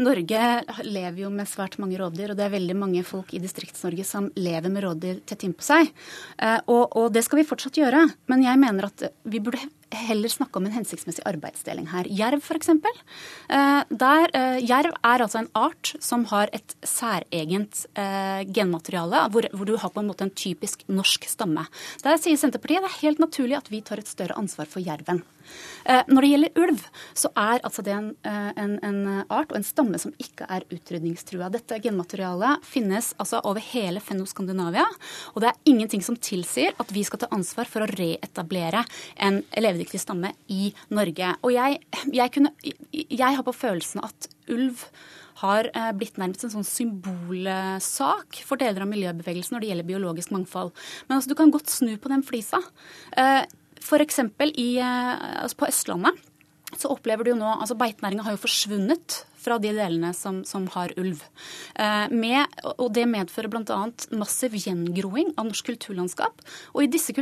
[0.00, 0.42] Norge
[0.86, 4.28] lever jo med svært mange rovdyr, og det er veldig mange folk i Distrikts-Norge som
[4.38, 5.90] lever med rådyr tett innpå seg.
[6.40, 8.06] Eh, og, og, det skal vi fortsatt gjøre.
[8.30, 9.62] Men jeg mener at vi burde
[9.94, 12.08] heller snakke om en hensiktsmessig arbeidsdeling her.
[12.10, 12.72] Jerv f.eks.
[12.72, 19.46] Eh, der, eh, jerv er altså en art som har et særegent eh, genmateriale, hvor,
[19.52, 21.66] hvor, du har på en måte en typisk norsk stamme.
[22.02, 25.22] Der sier Senterpartiet det er helt naturlig at vi tar et større ansvar for jerven.
[25.86, 26.80] Når det gjelder ulv,
[27.14, 28.96] så er altså det en, en, en,
[29.30, 31.46] art og en stamme som ikke er utrydningstrua.
[31.54, 34.88] Dette genmaterialet finnes altså over hele Fennoskandinavia,
[35.36, 38.82] og det er ingenting som tilsier at vi skal ta ansvar for å reetablere
[39.22, 39.38] en
[39.76, 41.34] levedyktig stamme i Norge.
[41.44, 41.80] Og jeg,
[42.14, 42.52] jeg, kunne,
[42.92, 44.86] jeg har på følelsen at ulv
[45.42, 50.32] har eh, blitt nærmest en sånn symbolsak for deler av miljøbevegelsen når det gjelder biologisk
[50.32, 50.72] mangfold.
[51.08, 52.62] Men altså, du kan godt snu på den flisa.
[53.16, 54.22] F.eks.
[54.24, 54.80] Eh,
[55.44, 56.24] altså på Østlandet
[56.74, 60.66] så opplever du jo nå altså Beitenæringa har jo forsvunnet fra de delene som, som
[60.74, 61.22] har ulv.
[61.78, 63.80] Eh, med, og Det medfører bl.a.
[64.18, 66.42] massiv gjengroing av norsk kulturlandskap.
[66.74, 67.14] Og i disse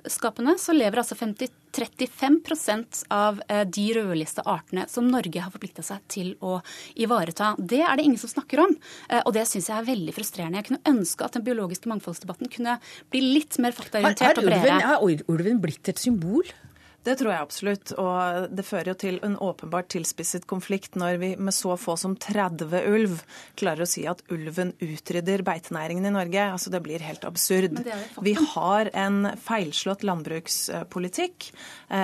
[0.00, 5.82] kulturlandskapene så lever altså 50, 35 av eh, de rødlista artene som Norge har forplikta
[5.82, 6.60] seg til å
[6.96, 7.54] ivareta.
[7.58, 8.76] Det er det ingen som snakker om,
[9.08, 10.58] eh, og det syns jeg er veldig frustrerende.
[10.58, 12.78] Jeg kunne ønske at den biologiske mangfoldsdebatten kunne
[13.10, 14.80] bli litt mer faktaorientert og bredere.
[14.80, 16.44] Har ulven blitt et symbol?
[17.00, 17.92] Det tror jeg absolutt.
[18.00, 22.16] Og det fører jo til en åpenbart tilspisset konflikt når vi med så få som
[22.20, 23.22] 30 ulv
[23.60, 26.44] klarer å si at ulven utrydder beitenæringen i Norge.
[26.52, 27.80] Altså Det blir helt absurd.
[28.20, 31.50] Vi har en feilslått landbrukspolitikk,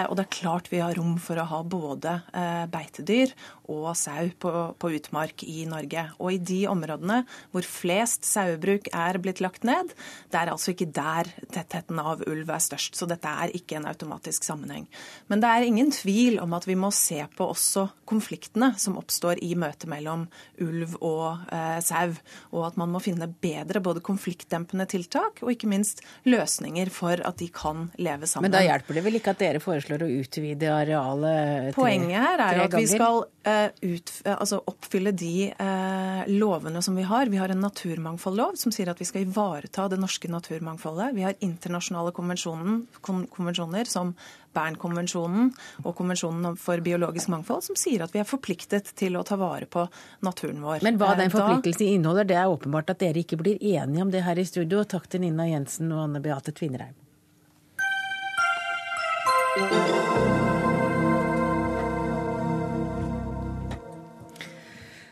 [0.09, 3.35] og det er klart vi har rom for å ha både eh, beitedyr
[3.70, 6.07] og sau på, på, utmark i Norge.
[6.22, 7.22] Og i de områdene
[7.53, 9.92] hvor flest sauebruk er blitt lagt ned,
[10.31, 12.99] det er altså ikke der tettheten av ulv er størst.
[12.99, 14.87] Så dette er ikke en automatisk sammenheng.
[15.31, 19.42] Men det er ingen tvil om at vi må se på også konfliktene som oppstår
[19.44, 20.27] i møtet mellom
[20.62, 22.14] ulv og eh, sau,
[22.55, 27.40] og at man må finne bedre både konfliktdempende tiltak og ikke minst løsninger for at
[27.42, 28.49] de kan leve sammen.
[28.51, 32.44] Men da hjelper det vel ikke at dere foreslår å utvide arealet tre, Poenget her
[32.48, 37.04] er at vi skal eh, Eh, ut, eh, altså oppfylle de uh, lovene som vi
[37.06, 37.30] har.
[37.30, 41.14] Vi har en naturmangfoldlov som sier at vi skal ivareta det norske naturmangfoldet.
[41.14, 44.16] Vi har internasjonale konvensjoner som
[44.56, 45.52] Bernkonvensjonen
[45.84, 49.70] og Konvensjonen for biologisk mangfold, som sier at vi er forpliktet til å ta vare
[49.70, 49.86] på
[50.26, 50.82] naturen vår.
[50.82, 54.26] Men hva den forpliktelsen inneholder, det er åpenbart at dere ikke blir enige om det
[54.26, 54.82] her i studio.
[54.82, 56.96] Takk til Nina Jensen og Anne Beate Tvinnereim.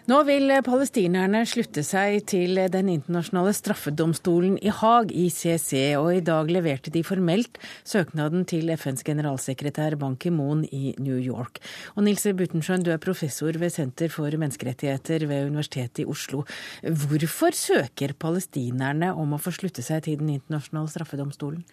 [0.05, 6.51] Nå vil palestinerne slutte seg til Den internasjonale straffedomstolen i Haag, ICC, og i dag
[6.53, 7.57] leverte de formelt
[7.89, 11.63] søknaden til FNs generalsekretær Ban Ki-moon i New York.
[11.97, 16.45] Og Nils Butenschøn, du er professor ved Senter for menneskerettigheter ved Universitetet i Oslo.
[16.85, 21.65] Hvorfor søker palestinerne om å få slutte seg til Den internasjonale straffedomstolen?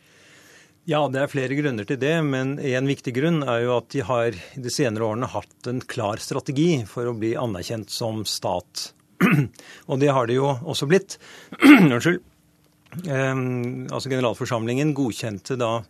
[0.89, 4.01] Ja, det er flere grunner til det, men en viktig grunn er jo at de
[4.01, 8.87] har i de senere årene hatt en klar strategi for å bli anerkjent som stat.
[9.91, 11.19] Og det har de jo også blitt.
[11.61, 12.23] Unnskyld.
[13.05, 13.35] Eh,
[13.93, 15.83] altså Generalforsamlingen godkjente da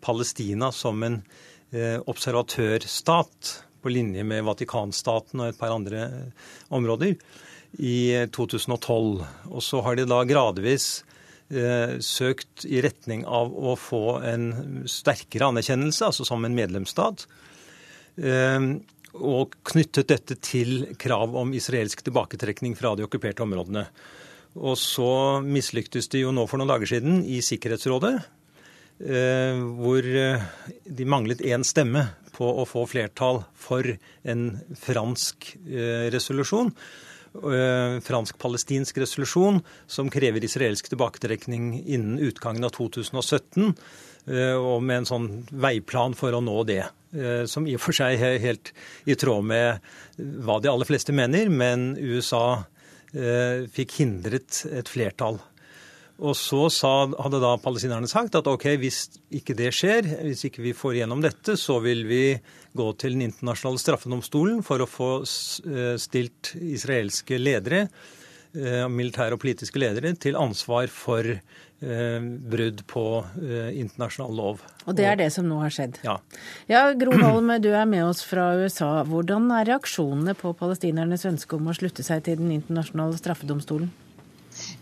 [0.00, 1.20] Palestina som en
[1.68, 3.52] eh, observatørstat
[3.84, 7.20] på linje med Vatikanstaten og et par andre eh, områder
[7.84, 8.00] i
[8.32, 9.28] 2012.
[9.52, 11.07] Og så har de da gradvis Eh,
[11.48, 14.50] søkt i retning av å få en
[14.88, 17.24] sterkere anerkjennelse, altså som en medlemsstat.
[18.18, 18.68] Eh,
[19.18, 23.86] og knyttet dette til krav om israelsk tilbaketrekning fra de okkuperte områdene.
[24.58, 28.14] Og så mislyktes de jo nå for noen dager siden i Sikkerhetsrådet,
[29.00, 33.86] eh, hvor de manglet én stemme på å få flertall for
[34.28, 34.44] en
[34.78, 35.54] fransk
[36.14, 36.70] resolusjon.
[37.36, 43.74] Eh, fransk-palestinsk resolusjon som krever israelsk tilbaketrekning innen utgangen av 2017.
[44.28, 46.86] Eh, og med en sånn veiplan for å nå det.
[47.12, 48.72] Eh, som i og for seg er helt
[49.06, 49.84] i tråd med
[50.16, 52.64] hva de aller fleste mener, men USA
[53.08, 55.38] fikk hindret et flertall
[56.18, 59.04] og så sa, hadde da palestinerne sagt at ok, hvis
[59.38, 62.22] ikke det skjer, hvis ikke vi får igjennom dette, så vil vi
[62.78, 67.86] gå til Den internasjonale straffedomstolen for å få eh, stilt israelske ledere,
[68.50, 73.04] eh, militære og politiske ledere, til ansvar for eh, brudd på
[73.38, 74.66] internasjonal lov.
[74.90, 76.02] Og det er det som nå har skjedd?
[76.02, 76.18] Ja.
[76.66, 78.90] ja Gro Holm, du er med oss fra USA.
[79.06, 83.94] Hvordan er reaksjonene på palestinernes ønske om å slutte seg til Den internasjonale straffedomstolen?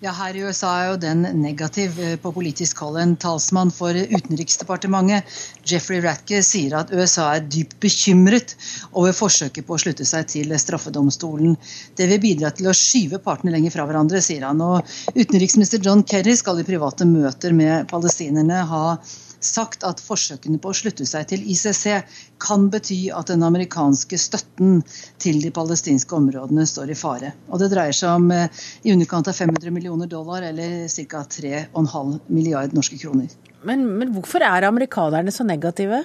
[0.05, 2.99] Ja, Her i USA er jo den negativ eh, på politisk hold.
[3.01, 5.25] En talsmann for Utenriksdepartementet,
[5.65, 8.53] Jeffrey Ratke, sier at USA er dypt bekymret
[8.93, 11.57] over forsøket på å slutte seg til straffedomstolen.
[11.97, 14.61] Det vil bidra til å skyve partene lenger fra hverandre, sier han.
[14.61, 14.85] Og
[15.17, 18.85] Utenriksminister John Kerry skal i private møter med palestinerne ha
[19.45, 21.85] sagt at forsøkene på å slutte seg til ICC
[22.43, 24.81] kan bety at den amerikanske støtten
[25.23, 27.33] til de palestinske områdene står i fare.
[27.51, 28.49] Og Det dreier seg om eh,
[28.85, 31.25] i underkant av 500 millioner dollar, eller ca.
[31.37, 33.33] 3,5 milliard norske kroner.
[33.67, 36.05] Men, men hvorfor er amerikanerne så negative?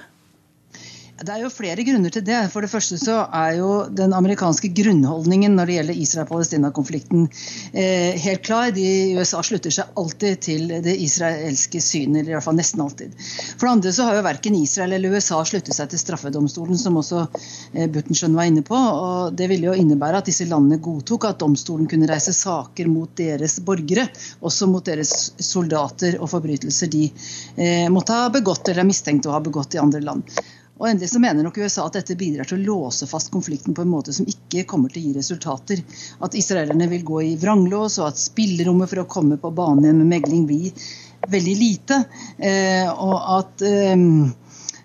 [1.22, 2.38] Det er jo flere grunner til det.
[2.50, 8.42] For det første så er jo den amerikanske grunnholdningen når det gjelder Israel-Palestina-konflikten eh, helt
[8.42, 8.72] klar.
[8.74, 13.14] De USA slutter seg alltid til det israelske synet, eller i hvert fall nesten alltid.
[13.54, 16.98] For det andre så har jo verken Israel eller USA sluttet seg til straffedomstolen, som
[16.98, 18.78] også eh, Buttensjøen var inne på.
[18.78, 23.14] og Det ville jo innebære at disse landene godtok at domstolen kunne reise saker mot
[23.20, 24.08] deres borgere,
[24.42, 29.36] også mot deres soldater og forbrytelser de eh, måtte ha begått eller er mistenkt å
[29.36, 30.42] ha begått i andre land.
[30.82, 33.84] Og endelig så mener nok USA at dette bidrar til å låse fast konflikten på
[33.84, 35.82] en måte som ikke kommer til å gi resultater.
[36.26, 40.10] At israelerne vil gå i vranglås, og at spillerommet for å komme på banen med
[40.16, 40.74] megling blir
[41.30, 42.00] veldig lite.
[42.34, 43.94] Eh, og at eh,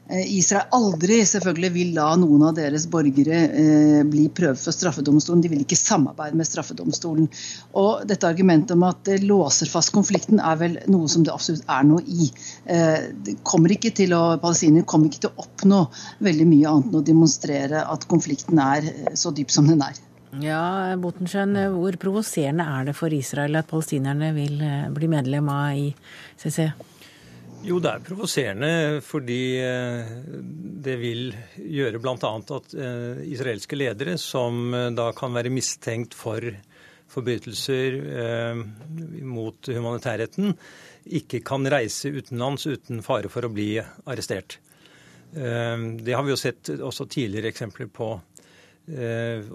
[0.08, 5.42] Israel aldri selvfølgelig vil la noen av deres borgere eh, bli prøvd for straffedomstolen.
[5.44, 7.28] De vil ikke samarbeide med straffedomstolen.
[7.80, 11.68] Og dette argumentet om at det låser fast konflikten, er vel noe som det absolutt
[11.68, 12.30] er noe i.
[12.72, 15.84] Eh, kommer ikke til å, kommer ikke til å oppnå
[16.24, 20.00] veldig mye annet enn å demonstrere at konflikten er eh, så dyp som den er.
[20.44, 25.76] Ja, Botensjøen, hvor provoserende er det for Israel at palestinerne vil eh, bli medlem av
[25.76, 26.96] ICC?
[27.66, 28.72] Jo, det er provoserende
[29.06, 30.10] fordi eh,
[30.86, 32.16] det vil gjøre bl.a.
[32.20, 36.44] at eh, israelske ledere, som eh, da kan være mistenkt for
[37.08, 38.02] forbrytelser
[39.24, 40.52] mot humanitærretten,
[41.16, 44.58] ikke kan reise utenlands uten fare for å bli arrestert.
[45.32, 48.10] Det har vi jo sett også tidligere eksempler på.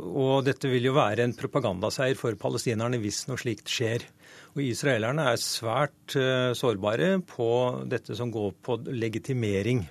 [0.00, 4.08] Og dette vil jo være en propagandaseier for palestinerne hvis noe slikt skjer.
[4.52, 7.48] Og Israelerne er svært uh, sårbare på
[7.88, 9.86] dette som går på legitimering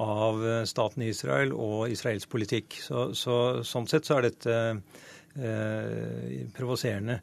[0.00, 2.78] av eh, staten Israel og israelsk politikk.
[2.80, 3.34] Så, så,
[3.66, 7.18] sånn sett så er dette eh, provoserende.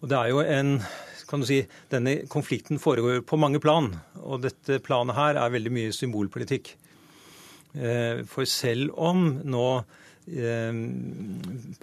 [0.00, 0.78] Og det er jo en
[1.28, 1.58] kan du si,
[1.90, 3.90] Denne konflikten foregår på mange plan,
[4.22, 6.72] og dette planet her er veldig mye symbolpolitikk.
[7.74, 10.13] Eh, for selv om nå Eh,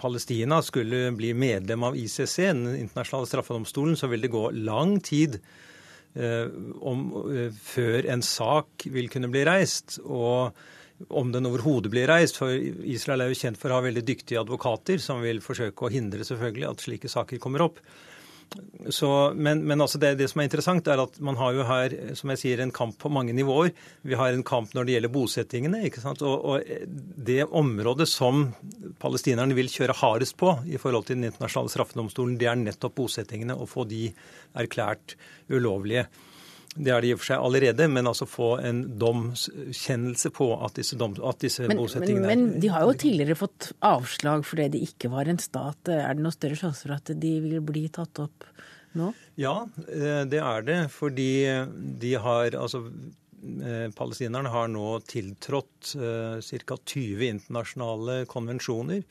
[0.02, 5.38] Palestina skulle bli medlem av ICC, den internasjonale straffedomstolen, så vil det gå lang tid
[6.14, 6.48] eh,
[6.80, 10.00] om, eh, før en sak vil kunne bli reist.
[10.02, 10.50] Og
[11.10, 12.38] om den overhodet blir reist.
[12.38, 15.92] For Israel er jo kjent for å ha veldig dyktige advokater som vil forsøke å
[15.92, 17.80] hindre selvfølgelig at slike saker kommer opp.
[18.90, 21.94] Så, men, men altså det, det, som er interessant, er at man har jo her
[22.18, 23.70] som jeg sier, en kamp på mange nivåer.
[24.06, 25.84] Vi har en kamp når det gjelder bosettingene.
[25.86, 26.24] ikke sant?
[26.26, 26.88] Og, og
[27.28, 28.48] det området som
[29.02, 33.56] palestinerne vil kjøre hardest på i forhold til Den internasjonale straffedomstolen, det er nettopp bosettingene.
[33.56, 34.08] Å få de
[34.58, 35.16] erklært
[35.52, 36.08] ulovlige.
[36.72, 40.78] Det er det i og for seg allerede, men altså få en domskjennelse på at
[40.78, 44.70] disse, dom, at disse men, bosettingene men, men de har jo tidligere fått avslag fordi
[44.72, 45.90] de ikke var en stat.
[45.92, 48.48] Er det noen større sjanse for at de vil bli tatt opp
[48.96, 49.10] nå?
[49.40, 50.78] Ja, eh, det er det.
[50.94, 51.28] Fordi
[52.00, 56.80] de har altså eh, Palestinerne har nå tiltrådt eh, ca.
[56.80, 59.04] 20 internasjonale konvensjoner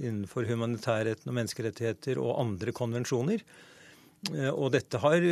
[0.00, 3.44] innenfor humanitærretten og menneskerettigheter og andre konvensjoner.
[4.32, 5.24] Eh, og dette har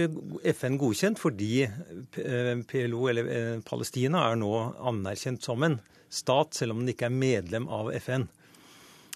[0.53, 4.53] FN godkjent fordi eh, PLO, eller eh, Palestina, er nå
[4.93, 5.79] anerkjent som en
[6.13, 8.29] stat, selv om den ikke er medlem av FN.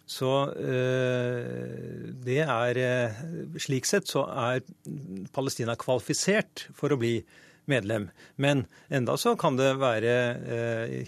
[0.06, 0.30] Så
[2.22, 2.78] det er
[3.58, 4.60] Slik sett så er
[5.34, 7.16] Palestina kvalifisert for å bli
[7.66, 8.06] medlem.
[8.38, 10.14] Men enda så kan det være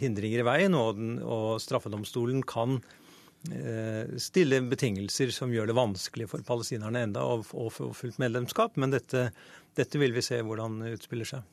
[0.02, 2.81] hindringer i veien, og, den, og straffedomstolen kan
[4.18, 8.74] stille betingelser som gjør det vanskelig for palestinerne enda å få fullt medlemskap.
[8.77, 9.29] Men dette,
[9.79, 11.46] dette vil vi se hvordan utspiller seg.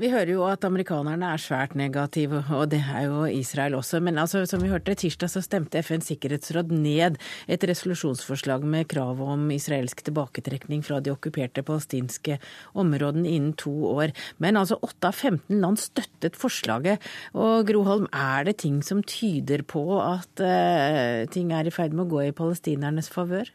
[0.00, 4.00] Vi hører jo at amerikanerne er svært negative, og det er jo Israel også.
[4.00, 7.18] Men altså, som vi hørte tirsdag, så stemte FNs sikkerhetsråd ned
[7.50, 12.38] et resolusjonsforslag med krav om israelsk tilbaketrekning fra de okkuperte palestinske
[12.80, 14.14] områdene innen to år.
[14.40, 17.04] Men altså 8 av 15 land støttet forslaget.
[17.36, 22.08] Og Groholm, er det ting som tyder på at uh, ting er i ferd med
[22.08, 23.52] å gå i palestinernes favør?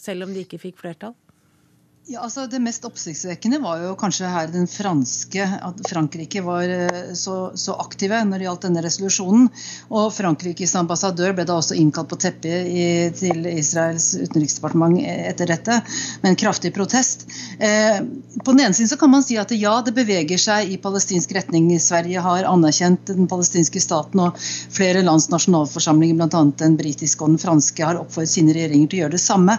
[0.00, 1.14] Selv om de ikke fikk flertall?
[2.10, 7.12] Ja, altså Det mest oppsiktsvekkende var jo kanskje her den franske, at Frankrike var eh,
[7.14, 9.44] så, så, aktive når det gjaldt denne resolusjonen.
[9.94, 15.76] Og Frankrikes ambassadør ble da også innkalt på teppet til Israels utenriksdepartement etter dette,
[16.24, 17.22] med en kraftig protest.
[17.62, 18.02] Eh,
[18.42, 21.36] på den ene siden så kan man si at ja, det beveger seg i palestinsk
[21.38, 21.70] retning.
[21.78, 24.42] Sverige har anerkjent den palestinske staten, og
[24.74, 26.42] flere lands nasjonalforsamlinger, bl.a.
[26.66, 29.58] den britiske og den franske, har oppfordret sine regjeringer til å gjøre det samme.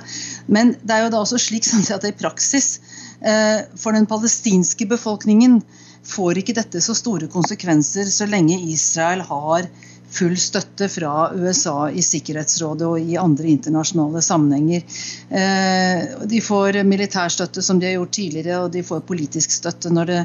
[0.51, 2.79] Men det er jo da også slik sånn at det i praksis praksis.
[3.21, 5.61] Eh, for den palestinske befolkningen
[6.03, 9.69] får ikke dette så store konsekvenser så lenge Israel har
[10.13, 14.83] full støtte fra USA i Sikkerhetsrådet og i andre internasjonale sammenhenger.
[15.29, 20.11] Eh, de får militærstøtte som de har gjort tidligere, og de får politisk støtte når
[20.11, 20.19] det,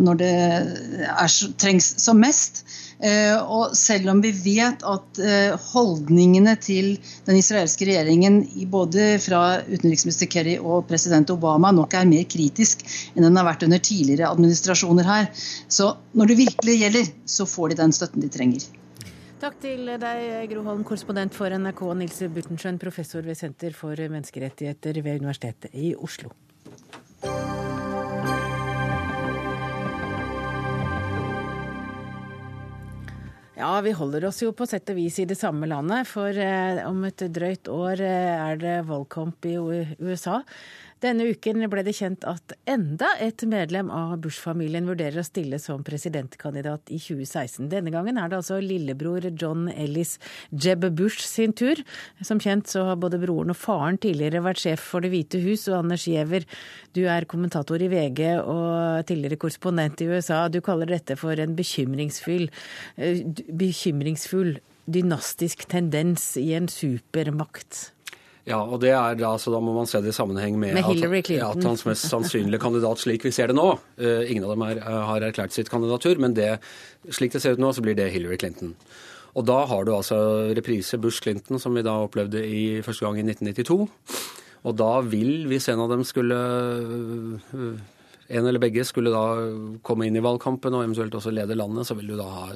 [0.00, 2.64] når det er, trengs som mest.
[3.04, 6.94] Eh, og selv om vi vet at eh, holdningene til
[7.26, 8.38] den israelske regjeringen
[8.72, 13.66] både fra utenriksminister Kerry og president Obama nok er mer kritisk enn den har vært
[13.66, 15.28] under tidligere administrasjoner her,
[15.68, 18.64] så når det virkelig gjelder, så får de den støtten de trenger.
[19.42, 25.02] Takk til deg, Gro Holm, korrespondent for NRK, Nils Buttensjøen, professor ved Senter for menneskerettigheter
[25.04, 26.32] ved Universitetet i Oslo.
[33.54, 36.80] Ja, vi holder oss jo på sett og vis i det samme landet, for eh,
[36.88, 39.54] om et drøyt år eh, er det valgkamp i
[40.02, 40.40] USA.
[41.04, 45.82] Denne uken ble det kjent at enda et medlem av Bush-familien vurderer å stille som
[45.84, 47.66] presidentkandidat i 2016.
[47.68, 50.14] Denne gangen er det altså lillebror John Ellis
[50.48, 51.82] Jeb Bush sin tur.
[52.24, 55.66] Som kjent så har både broren og faren tidligere vært sjef for Det hvite hus.
[55.68, 56.48] Og Anders Giæver,
[56.96, 60.46] du er kommentator i VG og tidligere korrespondent i USA.
[60.48, 62.48] Du kaller dette for en bekymringsfull,
[62.96, 63.20] eh,
[63.52, 64.56] bekymringsfull
[64.88, 67.93] dynastisk tendens i en supermakt.
[68.44, 70.84] Ja, og det er da, så da må man se det i sammenheng med, med
[70.84, 74.64] at, at, hans mest sannsynlige kandidat, slik vi ser det nå uh, Ingen av dem
[74.66, 76.50] er, uh, har erklært sitt kandidatur, men det,
[77.08, 78.74] slik det ser ut nå, så blir det Hillary Clinton.
[79.34, 80.18] Og da har du altså
[80.54, 83.80] reprise Bush-Clinton, som vi da opplevde i første gang i 1992.
[84.64, 87.82] Og da vil, hvis en av dem skulle uh,
[88.28, 89.24] en eller begge skulle da
[89.84, 92.46] komme inn i valgkampen og eventuelt også lede landet, så vil du da ha,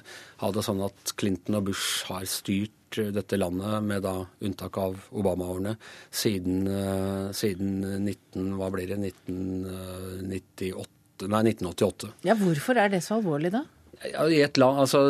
[0.45, 2.77] ha det sånn at Clinton og Bush har styrt
[3.15, 5.77] dette landet, med da unntak av Obama-årene,
[6.11, 8.99] siden, uh, siden 19, hva blir det,
[9.29, 12.13] 1998, nei, 1988.
[12.29, 13.63] Ja, Hvorfor er det så alvorlig, da?
[13.99, 15.01] I et land, altså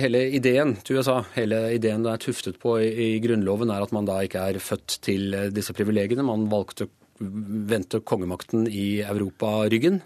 [0.00, 3.92] Hele ideen til USA, hele ideen det er tuftet på i, i Grunnloven, er at
[3.92, 6.24] man da ikke er født til disse privilegiene.
[6.24, 6.88] Man valgte
[7.18, 10.00] vendte kongemakten i Europa ryggen.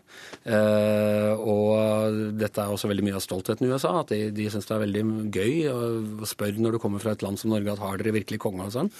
[0.44, 4.68] Eh, og dette er også veldig mye av stoltheten i USA, at de, de syns
[4.68, 5.04] det er veldig
[5.34, 8.42] gøy å spørre når du kommer fra et land som Norge at har dere virkelig
[8.42, 8.92] konge og sånn.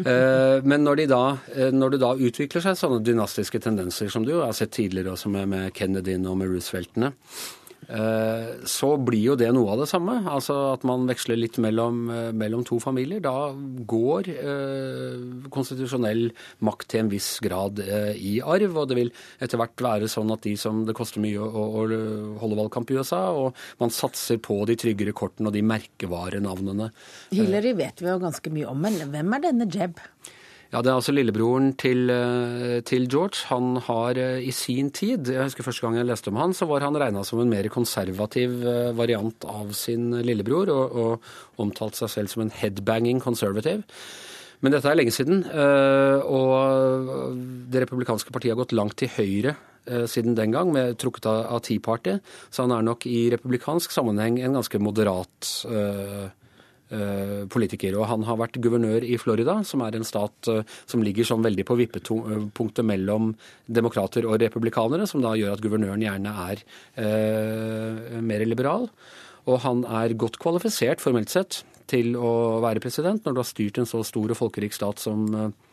[0.00, 1.22] Eh, men når, de da,
[1.52, 5.32] eh, når, det da utvikler seg sånne dynastiske tendenser som du har sett tidligere også
[5.32, 7.12] med, med Kennedy og med Rooseveltene,
[7.82, 10.14] så blir jo det noe av det samme.
[10.30, 13.20] Altså at man veksler litt mellom, eh, mellom to familier.
[13.22, 13.52] Da
[13.88, 16.30] går eh, konstitusjonell
[16.64, 18.76] makt til en viss grad eh, i arv.
[18.78, 19.12] Og det vil
[19.42, 21.86] etter hvert være sånn at de som det koster mye å, å
[22.42, 26.92] holde valgkamp i USA, og man satser på de tryggere kortene og de merkevarenavnene.
[27.34, 30.00] Hillary vet vi jo ganske mye om, men hvem er denne Jeb?
[30.72, 33.44] Ja, Det er altså lillebroren til, eh, til, George.
[33.50, 36.64] Han har eh, i sin tid, jeg husker første gang jeg leste om han, så
[36.64, 42.00] var han regna som en mer konservativ eh, variant av sin lillebror, og, og omtalt
[42.00, 43.84] seg selv som en headbanging conservative.
[44.62, 47.34] Men dette er lenge siden, og
[47.68, 49.56] det republikanske partiet har gått langt til høyre
[50.06, 52.14] siden den gang, med trukket av Tea Party.
[52.46, 56.30] Så han er nok i republikansk sammenheng en ganske moderat Eh,
[57.52, 57.96] politiker.
[57.98, 61.44] Og han har vært guvernør i Florida, som er en stat eh, som ligger sånn
[61.44, 63.32] veldig på vippepunktet mellom
[63.66, 66.64] demokrater og republikanere, som da gjør at guvernøren gjerne er
[67.00, 68.88] eh, mer liberal.
[69.48, 73.82] Og han er godt kvalifisert formelt sett til å være president når du har styrt
[73.82, 75.71] en så stor og folkerik stat som eh, Eh,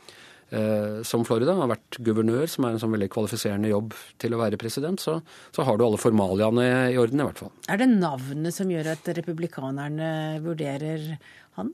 [1.06, 4.58] som Florida, har vært guvernør, som er en sånn veldig kvalifiserende jobb til å være
[4.62, 5.20] president, så,
[5.56, 7.54] så har du alle formaliaene i orden, i hvert fall.
[7.70, 10.10] Er det navnet som gjør at republikanerne
[10.41, 11.12] vurderer
[11.60, 11.70] han?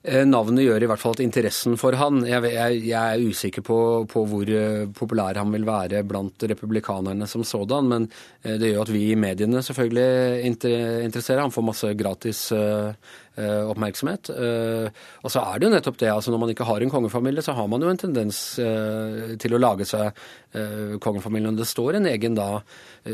[0.00, 3.64] Eh, navnet gjør i hvert fall at interessen for han Jeg, jeg, jeg er usikker
[3.66, 3.76] på,
[4.08, 8.06] på, hvor eh, populær han vil være blant republikanerne som sådan, men
[8.40, 11.44] det gjør at vi i mediene selvfølgelig interesserer.
[11.44, 13.29] Han får masse gratis Eh,
[13.70, 14.30] oppmerksomhet.
[14.34, 17.44] Eh, og så er det jo nettopp det, altså når man ikke har en kongefamilie,
[17.44, 20.12] så har man jo en tendens eh, til å lage seg
[20.50, 21.54] kongefamilien.
[21.54, 22.48] Det står en egen da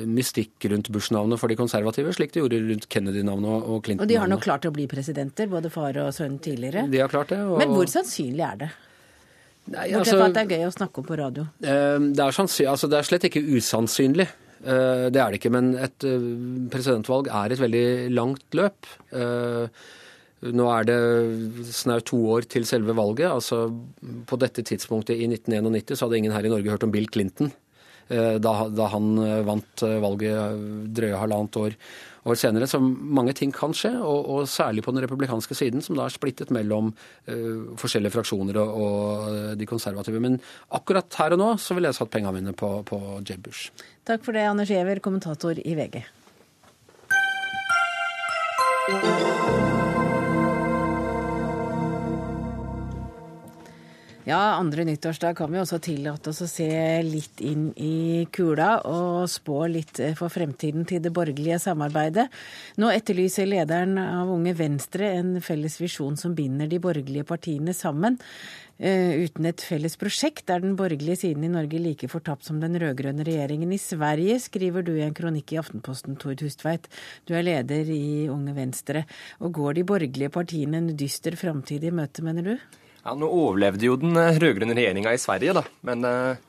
[0.08, 4.06] mystikk rundt Bush-navnet for de konservative, slik det gjorde rundt Kennedy-navnet og Clinton-navnet.
[4.06, 6.86] Og de har nok klart å bli presidenter, både far og sønn tidligere.
[6.88, 7.42] De har klart det.
[7.44, 7.58] Og...
[7.60, 8.70] Men hvor sannsynlig er det?
[9.66, 11.46] Nei, Bortsett altså, fra at det er gøy å snakke om på radio.
[11.60, 12.40] Det er,
[12.72, 14.28] altså, det er slett ikke usannsynlig.
[14.66, 16.06] Det er det ikke, men et
[16.72, 18.88] presidentvalg er et veldig langt løp.
[20.44, 20.98] Nå er det
[21.72, 23.30] snaut to år til selve valget.
[23.30, 23.70] altså
[24.28, 27.52] På dette tidspunktet i 1991 så hadde ingen her i Norge hørt om Bill Clinton.
[28.08, 30.60] Eh, da, da han eh, vant eh, valget
[30.94, 31.72] drøye halvannet år,
[32.28, 32.68] år, senere.
[32.70, 36.14] Så mange ting kan skje, og, og, særlig på den republikanske siden, som da er
[36.14, 40.22] splittet mellom uh, forskjellige fraksjoner og, og, de konservative.
[40.22, 40.38] Men
[40.78, 43.74] akkurat her og nå så ville jeg satt pengene mine på, på Jeb Bush.
[44.06, 46.04] Takk for det, Anders Giæver, kommentator i VG.
[54.26, 56.66] Ja, andre nyttårsdag kan vi også tillate oss å se
[57.06, 62.24] litt inn i kula og spå litt eh, for fremtiden til det borgerlige samarbeidet.
[62.82, 68.18] Nå etterlyser lederen av Unge Venstre en felles visjon som binder de borgerlige partiene sammen.
[68.82, 72.74] Uh, uten et felles prosjekt er den borgerlige siden i Norge like fortapt som den
[72.82, 76.90] rød-grønne regjeringen i Sverige, skriver du i en kronikk i Aftenposten, Tord Hustveit.
[77.30, 79.06] Du er leder i Unge Venstre.
[79.38, 82.82] Og går de borgerlige partiene en dyster framtid i møte, mener du?
[83.06, 85.62] Ja, Nå overlevde jo den eh, rød-grønne regjeringa i Sverige, da.
[85.86, 86.40] Men eh,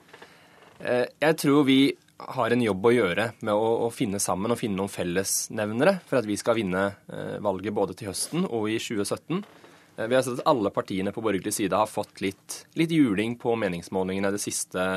[0.82, 1.82] eh, jeg tror vi
[2.18, 6.18] har en jobb å gjøre med å, å, finne sammen og finne noen fellesnevnere for
[6.18, 9.38] at vi skal vinne eh, valget både til høsten og i 2017.
[9.38, 13.38] Eh, vi har sett at alle partiene på borgerlig side har fått litt, litt juling
[13.38, 14.90] på meningsmålingene det siste,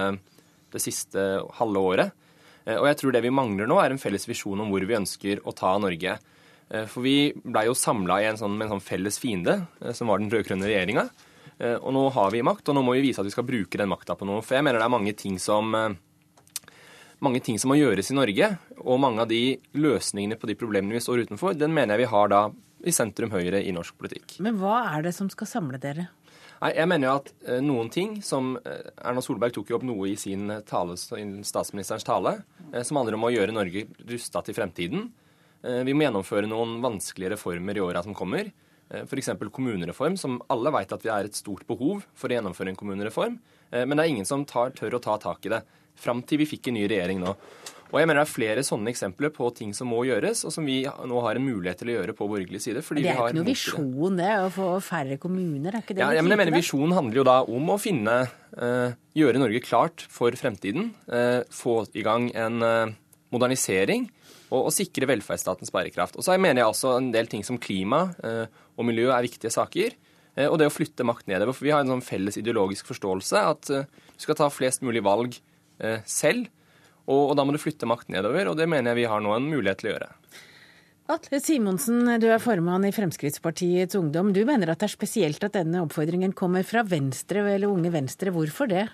[0.73, 1.29] det siste
[1.61, 2.19] halve året.
[2.65, 5.03] Eh, og jeg tror det vi mangler nå, er en felles visjon om hvor vi
[5.03, 6.17] ønsker å ta Norge.
[6.87, 9.57] For vi blei jo samla sånn, med en sånn felles fiende,
[9.91, 11.09] som var den rød-grønne regjeringa.
[11.61, 13.81] Eh, og nå har vi makt, og nå må vi vise at vi skal bruke
[13.81, 14.41] den makta på noe.
[14.45, 15.99] For jeg mener det er mange ting som eh,
[17.21, 20.97] mange ting som må gjøres i Norge, og mange av de løsningene på de problemene
[20.97, 22.47] vi står utenfor, den mener jeg vi har da
[22.81, 24.39] i sentrum høyre i norsk politikk.
[24.41, 26.09] Men hva er det som skal samle dere?
[26.63, 30.09] Nei, Jeg mener jo at eh, noen ting som Erna Solberg tok jo opp noe
[30.09, 32.39] i sin tale, statsministerens tale,
[32.85, 35.11] som handler om å gjøre Norge rusta til fremtiden.
[35.61, 38.49] Vi må gjennomføre noen vanskelige reformer i åra som kommer.
[38.91, 39.31] Eh, F.eks.
[39.53, 43.39] kommunereform, som alle vet at vi er et stort behov for å gjennomføre en kommunereform.
[43.71, 45.63] Eh, men det er ingen som tar, tør å ta tak i det.
[46.01, 47.37] Fram til vi fikk en ny regjering nå.
[47.91, 50.67] Og jeg mener Det er flere sånne eksempler på ting som må gjøres, og som
[50.67, 52.85] vi nå har en mulighet til å gjøre på borgerlig side.
[52.87, 55.75] det er ikke noen visjon, det, å få færre kommuner?
[55.75, 56.05] er ikke det?
[56.05, 59.63] Ja, ja men jeg mener Visjonen handler jo da om å finne uh, Gjøre Norge
[59.67, 60.93] klart for fremtiden.
[61.11, 62.95] Uh, få i gang en uh,
[63.35, 64.07] modernisering
[64.51, 66.19] og, og sikre velferdsstatens bærekraft.
[66.19, 68.47] Og så mener jeg også en del ting som klima eh,
[68.77, 69.95] og miljø er viktige saker.
[70.37, 71.57] Eh, og det å flytte makt nedover.
[71.57, 75.05] For vi har en sånn felles ideologisk forståelse at eh, du skal ta flest mulig
[75.07, 75.39] valg
[76.05, 76.51] selv.
[77.09, 79.31] Og, og da må du flytte makt nedover, og det mener jeg vi har nå
[79.33, 80.09] en mulighet til å gjøre.
[81.11, 84.35] Atle Simonsen, du er formann i Fremskrittspartiets Ungdom.
[84.37, 88.29] Du mener at det er spesielt at denne oppfordringen kommer fra Venstre eller Unge Venstre.
[88.37, 88.85] Hvorfor det?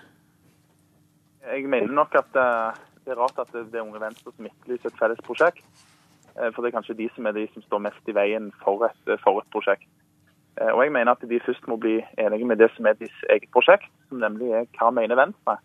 [1.43, 2.39] Jeg mener nok at
[3.07, 5.63] det er rart at det, det er Unge Venstre som etterlyser et felles prosjekt.
[6.35, 8.83] Eh, for det er kanskje de som er de som står mest i veien for
[8.89, 9.87] et, for et prosjekt.
[10.59, 13.23] Eh, og jeg mener at de først må bli enige med det som er deres
[13.33, 15.55] eget prosjekt, som nemlig er hva mener Venstre.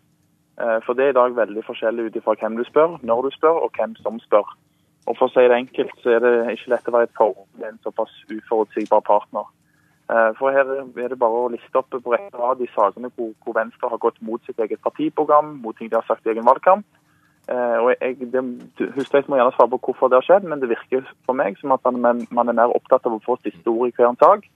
[0.61, 3.35] Eh, for det er i dag veldig forskjellig ut ifra hvem du spør, når du
[3.35, 4.55] spør og hvem som spør.
[5.03, 7.49] Og For å si det enkelt, så er det ikke lett å være et forhold
[7.59, 9.49] med en såpass uforutsigbar partner.
[10.39, 13.89] For her er det bare å liste opp på rekke rad de sakene hvor Venstre
[13.91, 16.87] har gått mot sitt eget partiprogram, mot ting de har sagt i egen valgkamp.
[17.51, 18.41] Eh, og jeg, det,
[18.95, 21.73] Hustveit må gjerne svare på hvorfor det har skjedd, men det virker for meg som
[21.75, 24.47] at man, man er mer opptatt av å få siste ord i hver en sak,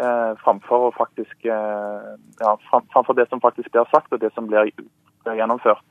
[0.00, 2.08] eh, framfor, faktisk, eh,
[2.40, 4.72] ja, framfor, det som faktisk blir sagt og det som blir,
[5.24, 5.84] blir gjennomført.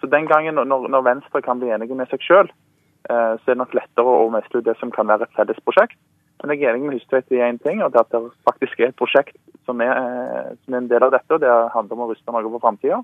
[0.00, 2.48] Så Den gangen når, når, Venstre kan bli enige med seg sjøl,
[3.10, 5.98] eh, så er det nok lettere å mestre det som kan være et felles prosjekt.
[6.40, 8.94] Men jeg er enig med Hustveit i én ting, og det at det faktisk er
[8.94, 9.36] et prosjekt
[9.66, 11.34] som er, eh, som er en del av dette.
[11.34, 13.02] og Det handler om å ruste Norge for framtida.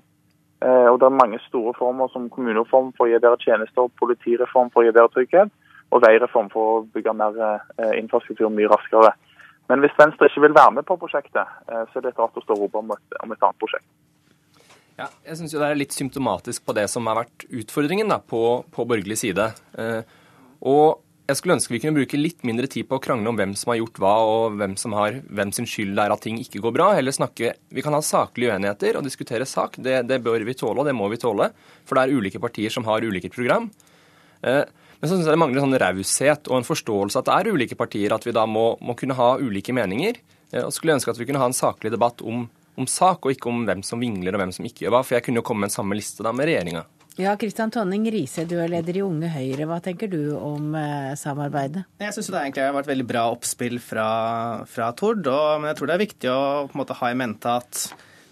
[0.65, 4.71] Eh, og Det er mange store former som kommunereform for å gi bedre tjenester, politireform
[4.73, 5.53] for å gi bedre trygghet,
[5.93, 9.13] og veireform for å bygge mer eh, infrastruktur mye raskere.
[9.69, 12.43] Men hvis Venstre ikke vil være med på prosjektet, eh, så er det rart å
[12.43, 13.85] stå og rope om, et annet prosjekt.
[14.97, 18.63] Ja, jeg syns det er litt symptomatisk på det som har vært utfordringen da, på,
[18.73, 19.51] på borgerlig side.
[20.65, 23.53] Og jeg skulle ønske vi kunne bruke litt mindre tid på å krangle om hvem
[23.59, 26.37] som har gjort hva, og hvem, som har, hvem sin skyld det er at ting
[26.39, 26.87] ikke går bra.
[26.95, 29.75] Heller snakke Vi kan ha saklige uenigheter og diskutere sak.
[29.75, 31.49] Det, det bør vi tåle, og det må vi tåle.
[31.87, 33.67] For det er ulike partier som har ulike program.
[34.39, 34.63] Eh,
[34.97, 37.77] men så syns jeg det mangler sånn raushet og en forståelse at det er ulike
[37.77, 40.21] partier, at vi da må, må kunne ha ulike meninger.
[40.53, 42.45] Eh, og skulle ønske at vi kunne ha en saklig debatt om,
[42.79, 45.03] om sak, og ikke om hvem som vingler og hvem som ikke gjør hva.
[45.03, 46.87] For jeg kunne jo komme med en samme liste da med regjeringa.
[47.17, 49.65] Ja, Kristian Tonning Riise, du er leder i Unge Høyre.
[49.65, 51.81] Hva tenker du om eh, samarbeidet?
[51.97, 54.09] Jeg syns det egentlig har vært veldig bra oppspill fra,
[54.69, 55.25] fra Tord.
[55.25, 56.43] Og, men jeg tror det er viktig å
[56.77, 57.87] måte, ha i mente at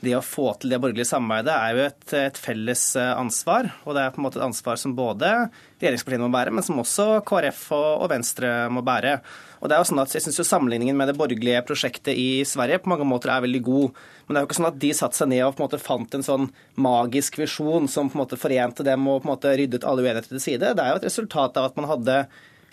[0.05, 3.71] det å få til det borgerlige samarbeidet er jo et, et, felles eh, ansvar.
[3.87, 5.33] Og det er på en måte et ansvar som både
[5.81, 9.17] regjeringspartiene må bære, men som også KrF og, og Venstre må bære.
[9.61, 12.43] Og det er jo sånn at jeg synes jo Sammenligningen med det borgerlige prosjektet i
[12.47, 14.01] Sverige på mange måter er veldig god.
[14.25, 15.81] Men det er jo ikke sånn at de satte seg ned og på en måte
[15.81, 16.49] fant en sånn
[16.81, 20.35] magisk visjon som på en måte forente dem og på en måte ryddet alle uenigheter
[20.35, 20.75] til side.
[20.75, 22.19] Det er jo et resultat av at man hadde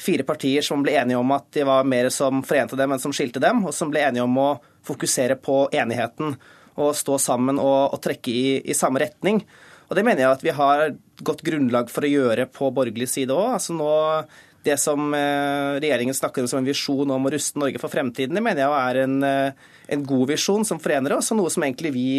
[0.02, 3.14] fire partier som ble enige om at de var mer som forente dem enn som
[3.14, 4.50] skilte dem, og som ble enige om å
[4.86, 6.34] fokusere på enigheten
[6.80, 9.42] og stå sammen og, og trekke i, i, samme retning.
[9.88, 10.86] Og Det mener jeg at vi har
[11.22, 13.58] godt grunnlag for å gjøre på borgerlig side òg.
[13.58, 13.90] Altså nå,
[14.62, 18.36] det som eh, regjeringen snakker om som en visjon om å ruste Norge for fremtiden,
[18.36, 21.66] det mener jeg er en, eh, en god visjon som forener oss, og noe som
[21.66, 22.10] egentlig vi,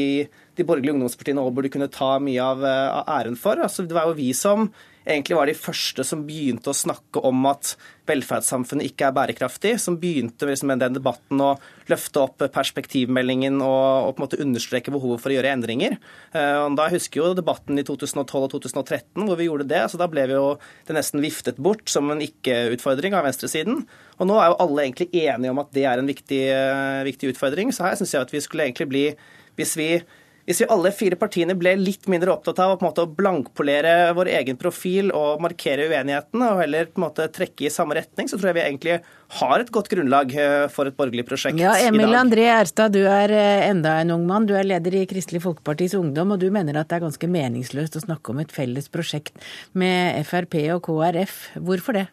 [0.58, 3.62] de borgerlige ungdomspartiene, også burde kunne ta mye av, eh, av æren for.
[3.62, 4.70] Altså, det var jo vi som
[5.04, 7.74] egentlig var de første som begynte å snakke om at
[8.08, 11.54] velferdssamfunnet ikke er bærekraftig, som begynte liksom med den debatten å
[11.92, 15.98] løfte opp perspektivmeldingen og, og, på en måte understreke behovet for å gjøre endringer.
[16.36, 19.84] Eh, og da husker jo debatten i 2012 og 2013 hvor vi gjorde det.
[19.92, 20.56] så Da ble vi jo
[20.88, 23.86] det nesten viftet bort som en ikke-utfordring av venstresiden.
[24.20, 27.34] Og nå er jo alle egentlig enige om at det er en viktig, eh, viktig
[27.36, 27.76] utfordring.
[27.76, 29.08] Så her syns jeg at vi skulle egentlig bli
[29.54, 30.02] Hvis vi
[30.44, 34.12] hvis vi alle fire partiene ble litt mindre opptatt av på en måte, å blankpolere
[34.18, 38.28] vår egen profil og markere uenighetene, og heller på en måte trekke i samme retning,
[38.28, 38.98] så tror jeg vi egentlig
[39.40, 42.18] har et godt grunnlag eh, for et borgerlig prosjekt ja, Emil i dag.
[42.26, 44.50] André Erstad, du er eh, enda en ung mann.
[44.50, 47.96] Du er leder i Kristelig Folkepartis Ungdom, og du mener at det er ganske meningsløst
[48.02, 49.40] å snakke om et felles prosjekt
[49.80, 51.40] med Frp og KrF.
[51.64, 52.10] Hvorfor det?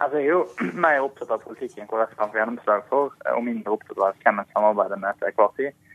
[0.00, 0.46] Altså, jeg er jo
[0.86, 4.52] mer opptatt av politikken KrF kan få gjennomslag for, og mindre opptatt av hvem en
[4.54, 5.86] samarbeider med til hver tid.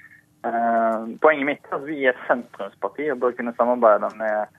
[0.46, 4.52] Eh, poenget mitt er at vi er sentrumsparti og bør kunne samarbeide med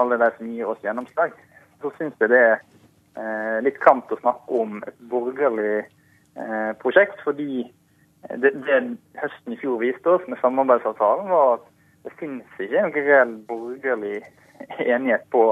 [0.00, 1.36] alle de som gir oss gjennomslag.
[1.82, 7.22] Så syns jeg det er eh, litt kramt å snakke om et borgerlig eh, prosjekt,
[7.26, 7.62] fordi
[8.42, 8.80] det, det,
[9.20, 11.68] høsten i fjor viste oss med samarbeidsavtalen, var at
[12.08, 14.18] det finnes ikke noen reell borgerlig
[14.94, 15.44] enighet på,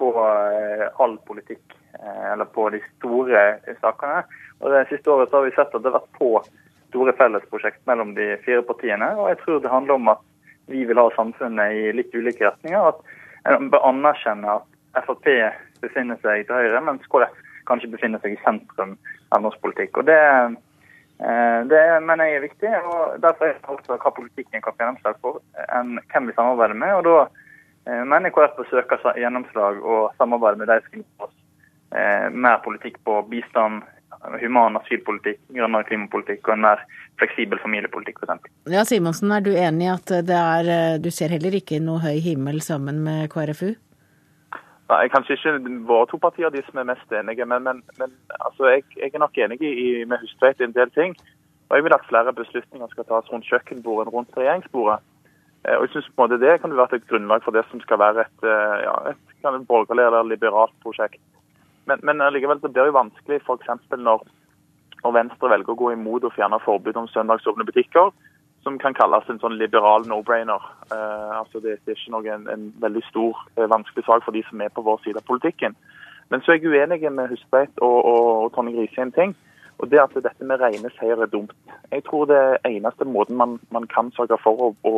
[0.00, 3.44] på all politikk, eller på de store
[3.82, 4.24] sakene.
[4.60, 6.32] Og Det siste året har vi sett at det har vært på
[6.90, 9.08] store fellesprosjekt mellom de fire partiene.
[9.16, 10.26] Og jeg tror det handler om at
[10.70, 12.92] vi vil ha samfunnet i litt ulike retninger.
[12.92, 15.26] At en bør anerkjenne at Frp
[15.80, 17.36] befinner seg til høyre, mens KrF
[17.68, 18.96] kanskje befinner seg i sentrum
[19.30, 20.00] av norsk politikk.
[20.00, 20.18] Og det,
[21.22, 22.72] eh, det mener jeg er viktig.
[22.84, 26.74] og Derfor er det også hva politikken kan få gjennomslag for, enn hvem vi samarbeider
[26.74, 26.94] med.
[26.94, 27.16] og da
[27.86, 31.36] eh, mener KrF å søke gjennomslag og samarbeide med de som gir oss
[31.94, 33.82] eh, mer politikk på bistand,
[34.40, 36.82] human asylpolitikk, grønnere klimapolitikk og en mer
[37.20, 38.50] fleksibel familiepolitikk f.eks.
[38.72, 42.20] Ja, Simonsen, er du enig i at det er, du ser heller ikke noe høy
[42.24, 43.72] himmel sammen med KrFU?
[44.90, 45.52] Nei, Kanskje ikke
[45.86, 49.22] våre to partier de som er mest enige, men, men, men altså, jeg, jeg, er
[49.22, 51.14] nok enig i, med Hustveit i en del ting.
[51.70, 54.98] Og Jeg vil at flere beslutninger skal tas rundt kjøkkenbordet enn rundt regjeringsbordet.
[55.62, 57.82] Eh, og jeg synes på en måte Det kan være et grunnlag for det som
[57.84, 61.22] skal være et, eh, ja, et borgerlig eller liberalt prosjekt.
[61.88, 63.70] Men, men likevel så blir jo vanskelig f.eks.
[63.96, 64.26] Når,
[65.04, 68.12] når Venstre velger å gå imot å fjerne forbud om søndagsåpne butikker,
[68.62, 70.64] som kan kalles en sånn liberal no-brainer.
[70.92, 74.36] Eh, altså det, det, er ikke noe, en, en veldig stor, eh, vanskelig sak for
[74.36, 75.76] de som er på vår side av politikken.
[76.30, 79.32] Men så er jeg uenig med Hustveit og, og, og Tonje Grise i en ting.
[79.80, 81.56] Og det at dette med rene seier er dumt.
[81.90, 84.94] Jeg tror det er eneste måten man, man kan sørge for å, å,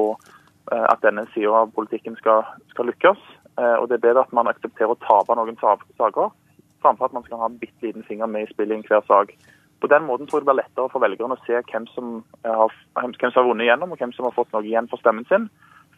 [0.72, 2.43] eh, at denne sida av politikken skal,
[2.74, 3.22] skal, lykkes.
[3.62, 6.35] Eh, og det er bedre at man aksepterer å tape noen saker,
[6.83, 9.35] framfor at man skal ha en bitte liten finger med i spillet i enhver sak.
[9.83, 12.11] På den måten tror jeg det blir lettere for velgerne å se hvem som,
[12.47, 15.26] har, hvem som har vunnet igjennom, og hvem som har fått noe igjen for stemmen
[15.26, 15.49] sin,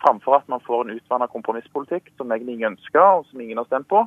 [0.01, 3.68] framfor at man får en utvanna kompromisspolitikk som egentlig ingen ønsker, og som ingen har
[3.68, 4.01] stemt på,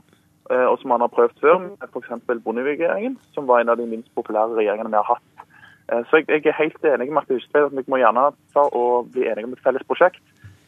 [0.49, 2.15] eh, og som man har prøvd før, f.eks.
[2.25, 5.47] Bondevik-regjeringen, som var en av de minst populære regjeringene vi har hatt.
[5.93, 8.31] Eh, så jeg, er helt enig med Marte Hustveit at vi må gjerne
[9.13, 10.23] bli enige om et felles prosjekt.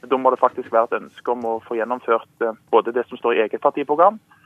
[0.05, 3.17] Da må det faktisk være et ønske om å få gjennomført eh, både det som
[3.17, 4.38] står i eget partiprogram, Eh,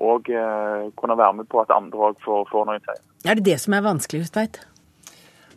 [0.00, 3.04] og eh, kunne være med på at andre òg får, får noen seier.
[3.28, 4.60] Er det det som er vanskelig, Hustveit?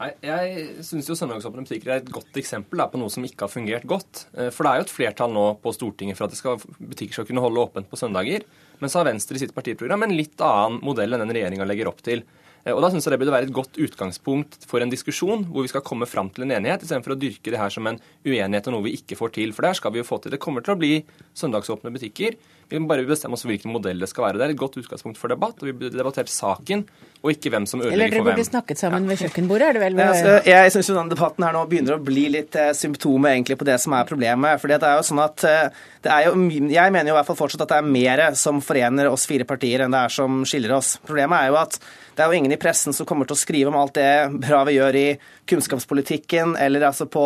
[0.01, 3.53] Nei, Jeg syns søndagsåpne butikker er et godt eksempel da, på noe som ikke har
[3.53, 4.25] fungert godt.
[4.35, 7.29] Eh, for det er jo et flertall nå på Stortinget for at skal, butikker skal
[7.29, 8.43] kunne holde åpent på søndager.
[8.81, 11.91] Men så har Venstre i sitt partiprogram en litt annen modell enn den regjeringa legger
[11.93, 12.25] opp til.
[12.71, 15.71] Og Da synes jeg det burde være et godt utgangspunkt for en diskusjon hvor vi
[15.71, 18.77] skal komme fram til en enighet, istedenfor å dyrke det her som en uenighet og
[18.77, 19.51] noe vi ikke får til.
[19.51, 20.31] For der skal vi jo få til.
[20.31, 20.93] Det kommer til å bli
[21.35, 22.39] søndagsåpne butikker.
[22.71, 24.39] Vi må bare bestemme oss for hvilken modell det skal være.
[24.39, 26.85] Det er et godt utgangspunkt for debatt, og vi burde debattert saken,
[27.23, 28.03] og ikke hvem som ødelegger for hvem.
[28.03, 29.99] Eller dere burde snakket sammen ved kjøkkenbordet, er det vel?
[30.03, 33.67] Altså, jeg syns denne debatten her nå begynner å bli litt eh, symptomet egentlig på
[33.69, 34.61] det som er problemet.
[34.61, 36.33] For det er jo sånn at eh, det er jo,
[36.73, 39.47] Jeg mener jo i hvert fall fortsatt at det er mer som forener oss fire
[39.47, 40.97] partier enn det er som skiller oss.
[41.03, 41.79] Problemet er jo at
[42.13, 44.09] det er jo ingen i pressen som kommer til å skrive om alt det
[44.43, 45.07] bra vi gjør i
[45.49, 47.25] kunnskapspolitikken, eller altså på,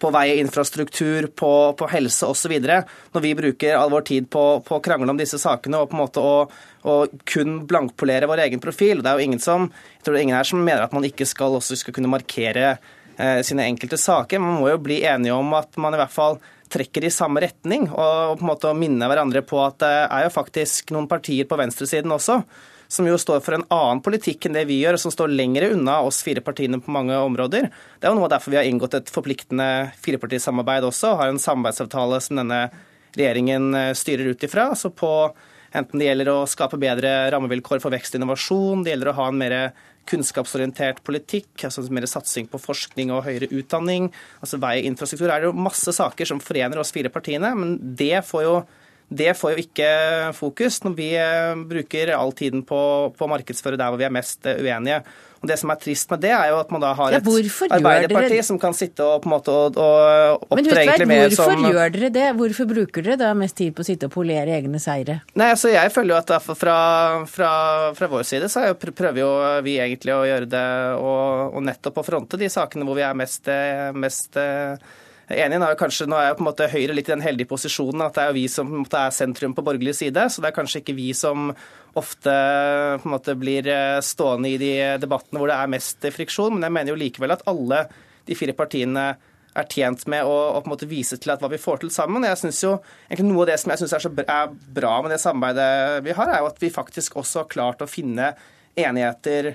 [0.00, 2.54] på vei, infrastruktur, på, på helse osv.
[2.64, 5.96] Når vi bruker all vår tid på, på å krangle om disse sakene og på
[5.96, 6.34] en måte å,
[6.84, 6.96] å
[7.28, 9.02] kun blankpolere vår egen profil.
[9.02, 11.06] Det er jo ingen som, jeg tror det er ingen her som mener at man
[11.08, 14.42] ikke skal, også skal kunne markere eh, sine enkelte saker.
[14.42, 16.38] Man må jo bli enige om at man i hvert fall
[16.74, 20.32] trekker i samme retning, og på en måte minne hverandre på at det er jo
[20.34, 22.40] faktisk noen partier på venstresiden også
[22.94, 25.70] som jo står for en annen politikk enn det vi gjør, og som står lenger
[25.72, 27.68] unna oss fire partiene på mange områder.
[27.98, 29.68] Det er jo noe derfor vi har inngått et forpliktende
[30.04, 32.60] firepartisamarbeid også, og har en samarbeidsavtale som denne
[33.16, 34.70] regjeringen eh, styrer ut ifra.
[34.74, 35.10] altså på
[35.74, 39.24] Enten det gjelder å skape bedre rammevilkår for vekst og innovasjon, det gjelder å ha
[39.26, 39.54] en mer
[40.06, 44.06] kunnskapsorientert politikk, altså mer satsing på forskning og høyere utdanning,
[44.38, 45.32] altså vei, infrastruktur.
[45.32, 48.54] er jo masse saker som forener oss fire partiene, men det får jo
[49.16, 49.90] det får jo ikke
[50.36, 52.80] fokus når vi eh, bruker all tiden på,
[53.14, 55.02] å markedsføre der hvor vi er mest eh, uenige.
[55.44, 57.66] Og Det som er trist med det, er jo at man da har et ja,
[57.76, 61.74] Arbeiderparti som kan sitte og på en måte og, og opptre egentlig mer som Hvorfor
[61.74, 62.24] gjør dere det?
[62.38, 65.18] Hvorfor bruker dere da mest tid på å sitte og polere egne seire?
[65.36, 66.78] Nei, altså Jeg føler jo at fra,
[67.28, 67.52] fra,
[67.98, 69.30] fra vår side så prøver jo
[69.66, 73.18] vi egentlig å gjøre det og, og nettopp å fronte de sakene hvor vi er
[73.18, 74.40] mest, eh, mest
[75.32, 75.58] enig.
[75.60, 78.04] Nå er, kanskje, nå er jo på en måte Høyre litt i den heldige posisjonen
[78.06, 80.26] at det er jo vi som på en måte er sentrum på borgerlig side.
[80.30, 81.52] Så det er kanskje ikke vi som
[81.94, 82.32] ofte
[83.00, 84.72] på en måte blir eh, stående i de
[85.02, 86.56] debattene hvor det er mest friksjon.
[86.56, 87.86] Men jeg mener jo likevel at alle
[88.24, 89.12] de fire partiene
[89.54, 91.92] er tjent med å, å på en måte vise til at hva vi får til
[91.94, 92.26] sammen.
[92.26, 92.72] Jeg synes jo,
[93.06, 96.32] egentlig Noe av det som jeg syns er, er bra med det samarbeidet vi har,
[96.32, 98.32] er jo at vi faktisk også har klart å finne
[98.74, 99.54] enigheter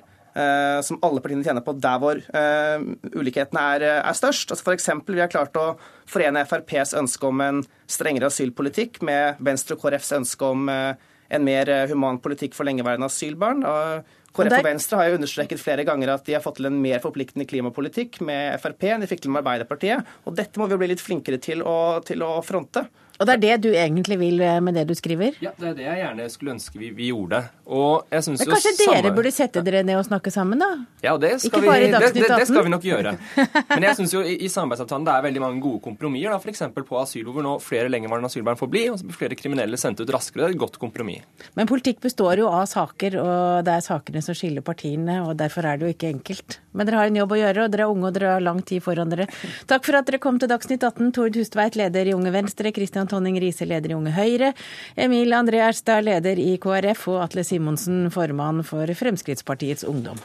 [0.85, 2.83] som alle partiene tjener på der hvor uh,
[3.15, 4.53] ulikhetene er, er størst.
[4.53, 4.89] Altså F.eks.
[5.07, 5.71] vi har klart å
[6.09, 11.69] forene FrPs ønske om en strengere asylpolitikk med Venstre og KrFs ønske om en mer
[11.91, 13.65] human politikk for lengeværende asylbarn.
[13.65, 16.79] Og KrF og Venstre har jo understreket flere ganger at de har fått til en
[16.81, 20.17] mer forpliktende klimapolitikk med Frp enn de fikk til med Arbeiderpartiet.
[20.29, 22.85] Og dette må vi jo bli litt flinkere til å, til å fronte.
[23.19, 25.35] Og det er det du egentlig vil eh, med det du skriver?
[25.43, 27.41] Ja, det er det jeg gjerne skulle ønske vi, vi gjorde.
[27.67, 30.69] Og jeg synes Men kanskje jo dere burde sette dere ned og snakke sammen, da?
[31.03, 33.13] Ja, det skal, vi, det, det, det skal vi nok gjøre.
[33.73, 36.31] Men jeg syns jo i, i, samarbeidsavtalen det er veldig mange gode kompromisser.
[36.31, 36.63] da, F.eks.
[36.79, 40.45] på asyl, hvor nå flere lengeværende asylbarn får bli, og flere kriminelle sendt ut raskere.
[40.45, 41.27] Det er et godt kompromiss.
[41.59, 45.67] Men politikk består jo av saker, og det er sakene som skiller partiene, og derfor
[45.67, 46.61] er det jo ikke enkelt.
[46.71, 48.63] Men dere har en jobb å gjøre, og dere er unge, og dere har lang
[48.63, 49.27] tid foran dere.
[49.67, 51.11] Takk for at dere kom til Dagsnytt 18.
[51.19, 54.53] Tord Hustveit, leder i Unge Venstre, Kristian Tonning Riise, leder i Unge Høyre,
[54.95, 60.21] Emil André Erstad, leder i KrF, og Atle Simonsen, formann for Fremskrittspartiets Ungdom.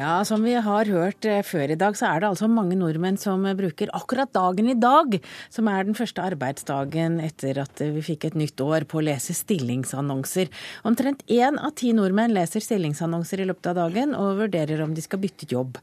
[0.00, 3.18] Ja, som vi har hørt eh, før i dag, så er det altså mange nordmenn
[3.20, 5.18] som bruker akkurat dagen i dag,
[5.52, 9.36] som er den første arbeidsdagen etter at vi fikk et nytt år, på å lese
[9.36, 10.48] stillingsannonser.
[10.88, 15.04] Omtrent én av ti nordmenn leser stillingsannonser i løpet av dagen og vurderer om de
[15.04, 15.76] skal bytte jobb.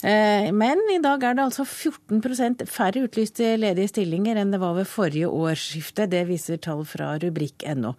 [0.00, 4.78] Eh, men i dag er det altså 14% færre utlyste ledige stillinger enn det var
[4.78, 6.08] ved forrige årsskifte.
[6.08, 7.92] Det viser tall fra rubrikk.no.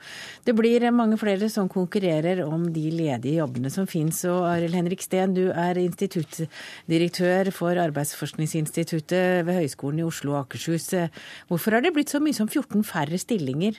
[0.49, 4.25] Det blir mange flere som konkurrerer om de ledige jobbene som finnes.
[4.31, 10.93] Og Arild Henrik Steen, du er instituttdirektør for Arbeidsforskningsinstituttet ved Høgskolen i Oslo og Akershus.
[11.51, 13.77] Hvorfor har det blitt så mye som 14 færre stillinger?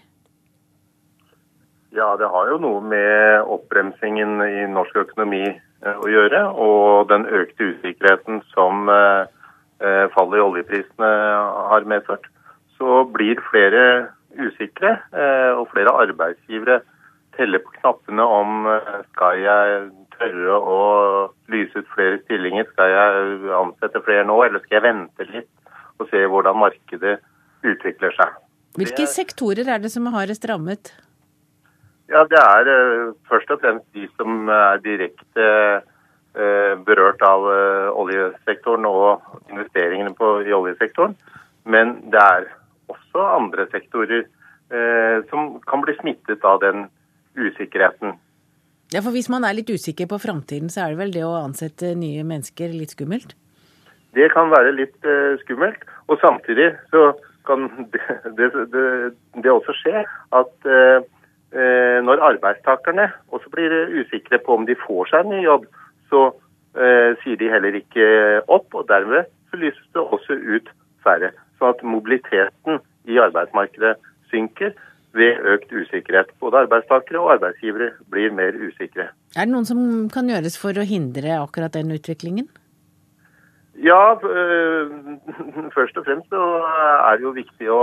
[1.91, 5.49] Ja, det har jo noe med oppbremsingen i norsk økonomi
[5.81, 6.43] Eh, å gjøre.
[6.61, 9.25] Og den økte usikkerheten som eh,
[9.81, 11.11] eh, fallet i oljeprisene
[11.73, 12.29] har medført.
[12.77, 13.85] Så blir flere
[14.41, 14.93] usikre,
[15.59, 16.79] og flere arbeidsgivere
[17.41, 18.69] teller på knappene om
[19.09, 19.81] skal jeg
[20.21, 20.81] tørre å
[21.53, 26.09] lyse ut flere stillinger, skal jeg ansette flere nå, eller skal jeg vente litt og
[26.13, 27.19] se hvordan markedet
[27.67, 28.37] utvikler seg.
[28.81, 30.93] Hvilke sektorer er det som har hardest rammet?
[32.11, 35.49] Ja, Det er uh, først og fremst de som er direkte
[36.87, 37.43] berørt av
[37.99, 41.17] oljesektoren og investeringene på, i oljesektoren.
[41.67, 42.47] Men det er
[42.87, 44.29] også andre sektorer
[45.27, 46.85] som kan bli smittet av den
[47.49, 48.19] usikkerheten.
[48.91, 51.39] Ja, for Hvis man er litt usikker på framtiden, så er det vel det å
[51.39, 53.37] ansette nye mennesker litt skummelt?
[54.19, 55.09] Det kan være litt
[55.45, 55.85] skummelt.
[56.11, 57.13] Og samtidig så
[57.47, 58.03] kan det,
[58.39, 58.85] det, det,
[59.43, 60.05] det også skje
[60.37, 61.01] at uh,
[62.07, 65.67] når arbeidstakerne også blir usikre på om de får seg en ny jobb,
[66.11, 68.07] så uh, sier de heller ikke
[68.47, 70.71] opp, og dermed så lyses det også ut
[71.05, 71.33] færre.
[71.59, 72.81] Sånn at mobiliteten
[73.11, 73.97] i arbeidsmarkedet
[74.31, 74.75] synker
[75.17, 76.31] ved økt usikkerhet.
[76.41, 79.11] Både arbeidstakere og arbeidsgivere blir mer usikre.
[79.37, 79.83] Er det noen som
[80.13, 82.49] kan gjøres for å hindre akkurat den utviklingen?
[83.81, 84.91] Ja, øh,
[85.77, 86.47] først og fremst så
[87.11, 87.83] er det jo viktig å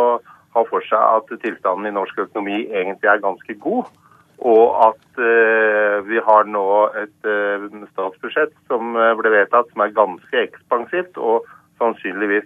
[0.56, 3.90] ha for seg at tilstanden i norsk økonomi egentlig er ganske god.
[4.38, 6.66] Og at uh, vi har nå
[7.02, 11.48] et uh, statsbudsjett som ble vedtatt som er ganske ekspansivt og
[11.82, 12.46] sannsynligvis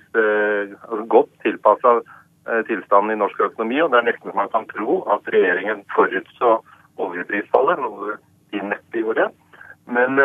[1.11, 1.97] godt tilpassa
[2.67, 3.77] tilstanden i norsk økonomi.
[3.83, 6.57] Og det er nesten man kan tro at regjeringen forutså
[7.01, 8.15] oljeprisfallet, noe
[8.51, 9.27] de neppe gjorde.
[9.91, 10.17] Men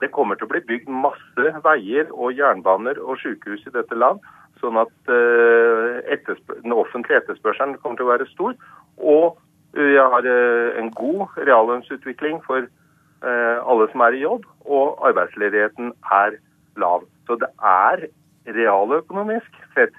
[0.00, 4.18] det kommer til å bli bygd masse veier og jernbaner og sykehus i dette land
[4.60, 8.56] Sånn at eh, den offentlige etterspørselen kommer til å være stor.
[8.98, 9.38] Og
[9.76, 15.94] vi har eh, en god reallønnsutvikling for eh, alle som er i jobb, og arbeidsledigheten
[16.20, 16.36] er
[16.80, 17.06] lav.
[17.28, 18.08] Så det er
[18.50, 19.96] realøkonomisk sett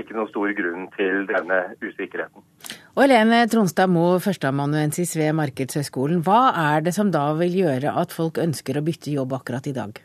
[0.00, 2.44] ikke noen stor grunn til denne usikkerheten.
[2.92, 6.22] Og Helene Tronstad Moe, førsteamanuensis ved Markedshøgskolen.
[6.26, 9.76] Hva er det som da vil gjøre at folk ønsker å bytte jobb akkurat i
[9.76, 10.02] dag?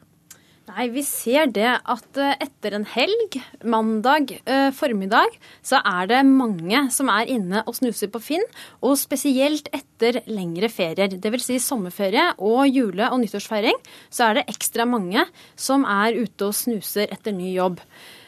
[0.68, 6.20] Nei, Vi ser det at eh, etter en helg, mandag eh, formiddag, så er det
[6.28, 8.44] mange som er inne og snuser på Finn.
[8.84, 11.48] Og spesielt etter lengre ferier, dvs.
[11.48, 13.80] Si sommerferie og jule- og nyttårsfeiring,
[14.12, 15.24] så er det ekstra mange
[15.56, 17.80] som er ute og snuser etter ny jobb.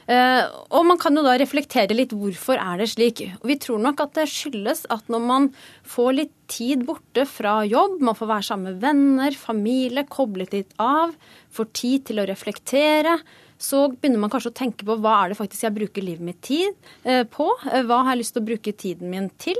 [0.09, 0.43] Eh,
[0.73, 3.21] og man kan jo da reflektere litt hvorfor er det slik.
[3.45, 5.49] Vi tror nok at det skyldes at når man
[5.85, 10.73] får litt tid borte fra jobb, man får være sammen med venner, familie, koblet litt
[10.81, 11.13] av,
[11.53, 13.19] får tid til å reflektere,
[13.59, 16.39] så begynner man kanskje å tenke på hva er det faktisk jeg bruker livet mitt
[16.47, 17.51] tid eh, på?
[17.69, 19.59] Eh, hva har jeg lyst til å bruke tiden min til?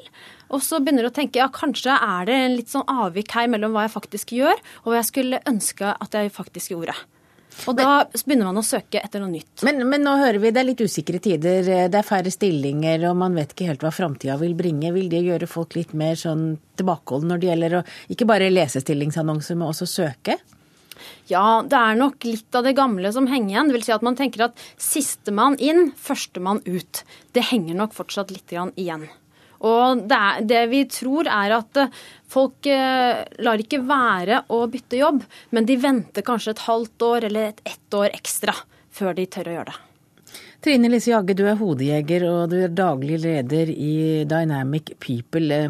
[0.50, 3.52] Og så begynner du å tenke ja, kanskje er det en litt sånn avvik her
[3.52, 6.96] mellom hva jeg faktisk gjør, og hva jeg skulle ønske at jeg faktisk gjorde.
[7.68, 9.64] Og da begynner man å søke etter noe nytt.
[9.68, 11.66] Men, men, nå hører vi det er litt usikre tider.
[11.92, 14.94] Det er færre stillinger, og man vet ikke helt hva framtida vil bringe.
[14.96, 17.84] Vil det gjøre folk litt mer sånn tilbakeholdne når det gjelder å
[18.16, 20.40] ikke bare lese stillingsannonser, men også søke?
[21.30, 23.70] Ja, det er nok litt av det gamle som henger igjen.
[23.70, 27.04] Det vil si at man tenker at sistemann inn, førstemann ut.
[27.36, 29.08] Det henger nok fortsatt litt igjen.
[29.66, 32.00] Og det, er, det, vi tror er at eh,
[32.32, 35.22] folk eh, lar ikke være å bytte jobb,
[35.56, 38.56] men de venter kanskje et halvt år eller et ett år ekstra
[38.96, 39.86] før de tør å gjøre det.
[40.60, 45.62] Trine Lise Jagge, du er hodejeger og du er daglig leder i Dynamic People.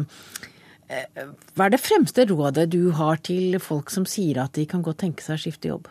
[0.90, 1.22] Eh,
[1.54, 5.02] hva er det fremste rådet du har til folk som sier at de kan godt
[5.04, 5.90] tenke seg å skifte jobb?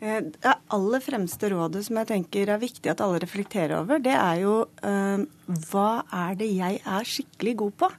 [0.00, 4.14] Eh, det aller fremste rådet som jeg tenker er viktig at alle reflekterer over, det
[4.16, 5.26] er jo øh,
[5.68, 5.90] hva
[6.22, 7.90] er det jeg er skikkelig god på?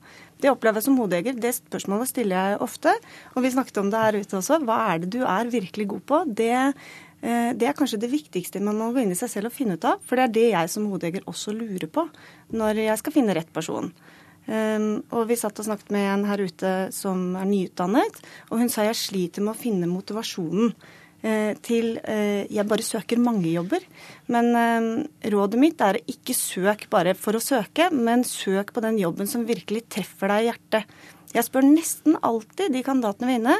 [0.41, 1.37] Det opplever jeg som hodejeger.
[1.37, 2.95] Det spørsmålet stiller jeg ofte.
[3.35, 4.57] Og vi snakket om det her ute også.
[4.65, 6.21] Hva er det du er virkelig god på?
[6.25, 6.55] Det,
[7.21, 9.77] øh, det er kanskje det viktigste man må gå inn i seg selv og finne
[9.77, 10.01] ut av.
[10.01, 12.07] For det er det jeg som hodejeger også lurer på
[12.57, 13.93] når jeg skal finne rett person.
[14.49, 18.17] Um, og vi satt og snakket med en her ute som er nyutdannet,
[18.49, 20.73] og hun sa jeg sliter med å finne motivasjonen.
[21.23, 23.85] Eh, til eh, jeg bare søker mange jobber.
[24.31, 24.53] Men
[25.33, 29.47] rådet mitt er ikke søk bare for å søke, men søk på den jobben som
[29.47, 30.93] virkelig treffer deg i hjertet.
[31.31, 33.57] Jeg spør nesten alltid de kandidatene vi er inne,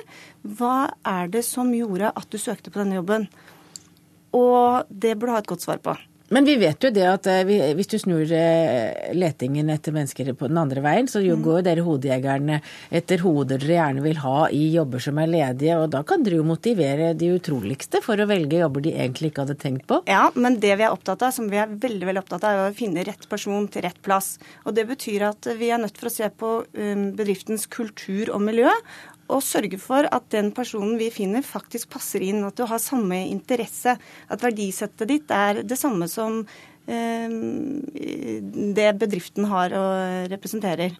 [0.59, 3.27] hva er det som gjorde at du søkte på denne jobben?
[4.35, 5.95] Og det burde du ha et godt svar på.
[6.31, 10.47] Men vi vet jo det at eh, hvis du snur eh, letingen etter mennesker på
[10.47, 11.41] den andre veien, så mm.
[11.43, 12.59] går jo dere hodejegerne
[13.01, 16.39] etter hoder dere gjerne vil ha i jobber som er ledige, og da kan dere
[16.39, 19.99] jo motivere de utroligste for å velge jobber de egentlig ikke hadde tenkt på.
[20.07, 22.71] Ja, men det vi er opptatt av, som vi er veldig veldig opptatt av, er
[22.71, 24.37] å finne rett person til rett plass.
[24.63, 28.43] Og det betyr at vi er nødt for å se på um, bedriftens kultur og
[28.47, 28.71] miljø,
[29.31, 32.43] og sørge for at den personen vi finner, faktisk passer inn.
[32.47, 33.95] At du har samme interesse.
[34.31, 36.41] At verdisettet ditt er det samme som
[36.87, 37.37] eh,
[38.75, 40.99] det bedriften har og representerer.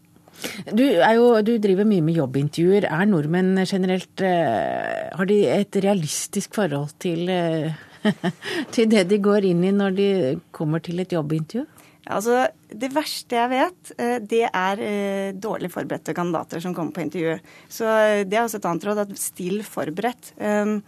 [0.72, 2.88] Du, jo, du, driver mye med jobbintervjuer.
[2.90, 7.76] Er nordmenn generelt eh, Har de et realistisk forhold til, eh,
[8.74, 10.10] til det de går inn i når de
[10.56, 11.68] kommer til et jobbintervju?
[12.10, 17.04] Altså, Det verste jeg vet, eh, det er eh, dårlig forberedte kandidater som kommer på
[17.04, 17.36] intervju.
[17.70, 20.34] Så eh, det er også et annet råd, at still forberedt.
[20.40, 20.82] Um,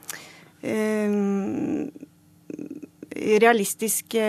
[0.64, 1.91] um,
[3.14, 4.24] realistiske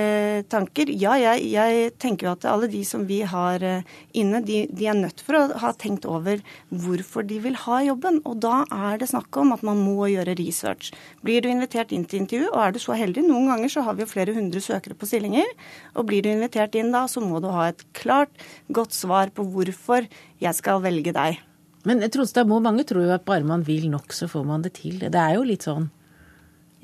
[0.52, 0.90] tanker.
[0.90, 4.88] Ja, jeg, jeg, tenker jo at alle de som vi har eh, inne, de, de,
[4.90, 8.20] er nødt for å ha tenkt over hvorfor de vil ha jobben.
[8.28, 10.92] Og da er det snakk om at man må gjøre research.
[11.24, 13.96] Blir du invitert inn til intervju, og er du så heldig, noen ganger så har
[13.96, 15.48] vi jo flere hundre søkere på stillinger,
[15.94, 18.32] og blir du invitert inn da, så må du ha et klart,
[18.74, 20.08] godt svar på hvorfor
[20.42, 21.40] jeg skal velge deg.
[21.84, 24.76] Men Tronstad Moe, mange tror jo at bare man vil nok, så får man det
[24.78, 25.02] til.
[25.04, 25.90] Det er jo litt sånn.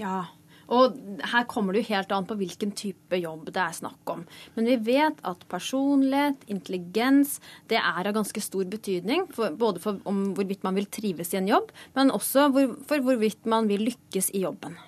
[0.00, 0.26] Ja,
[0.70, 0.98] og
[1.32, 4.22] her kommer det jo helt an på hvilken type jobb det er snakk om.
[4.54, 7.38] Men vi vet at personlighet, intelligens,
[7.70, 9.26] det er av ganske stor betydning.
[9.34, 13.02] For, både for om hvorvidt man vil trives i en jobb, men også hvor, for
[13.02, 14.78] hvorvidt man vil lykkes i jobben.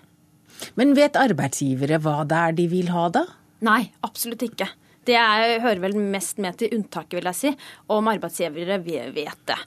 [0.78, 3.26] Men vet arbeidsgivere hva det er de vil ha, da?
[3.66, 4.68] Nei, absolutt ikke.
[5.02, 7.50] Det er, hører vel mest med til unntaket, vil jeg si,
[7.90, 9.58] om arbeidsgivere vet det.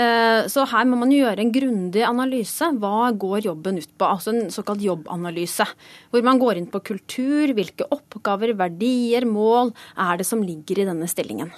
[0.00, 2.70] Eh, så her må man jo gjøre en grundig analyse.
[2.80, 4.08] Hva går jobben ut på?
[4.08, 5.68] Altså en såkalt jobbanalyse.
[6.08, 10.88] Hvor man går inn på kultur, hvilke oppgaver, verdier, mål er det som ligger i
[10.88, 11.52] denne stillingen.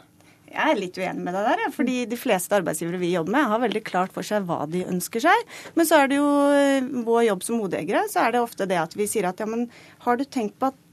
[0.51, 3.63] Jeg er litt uenig med deg der, fordi de fleste arbeidsgivere vi jobber med, har
[3.63, 5.45] veldig klart for seg hva de ønsker seg.
[5.79, 8.81] Men så er det jo eh, vår jobb som hodeeiere, så er det ofte det
[8.83, 9.69] at vi sier at ja, men
[10.03, 10.87] har du tenkt på at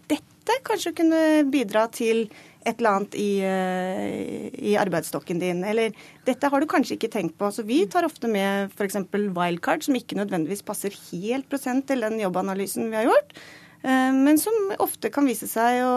[0.48, 1.20] dette kanskje kunne
[1.52, 2.28] bidra til
[2.68, 5.64] et eller annet i, eh, i, arbeidsstokken din.
[5.64, 5.96] Eller
[6.28, 7.50] dette har du kanskje ikke tenkt på.
[7.52, 9.00] Så vi tar ofte med f.eks.
[9.14, 13.38] wildcard, som ikke nødvendigvis passer helt prosent til den jobbanalysen vi har gjort,
[13.84, 15.96] eh, men som ofte kan vise seg å,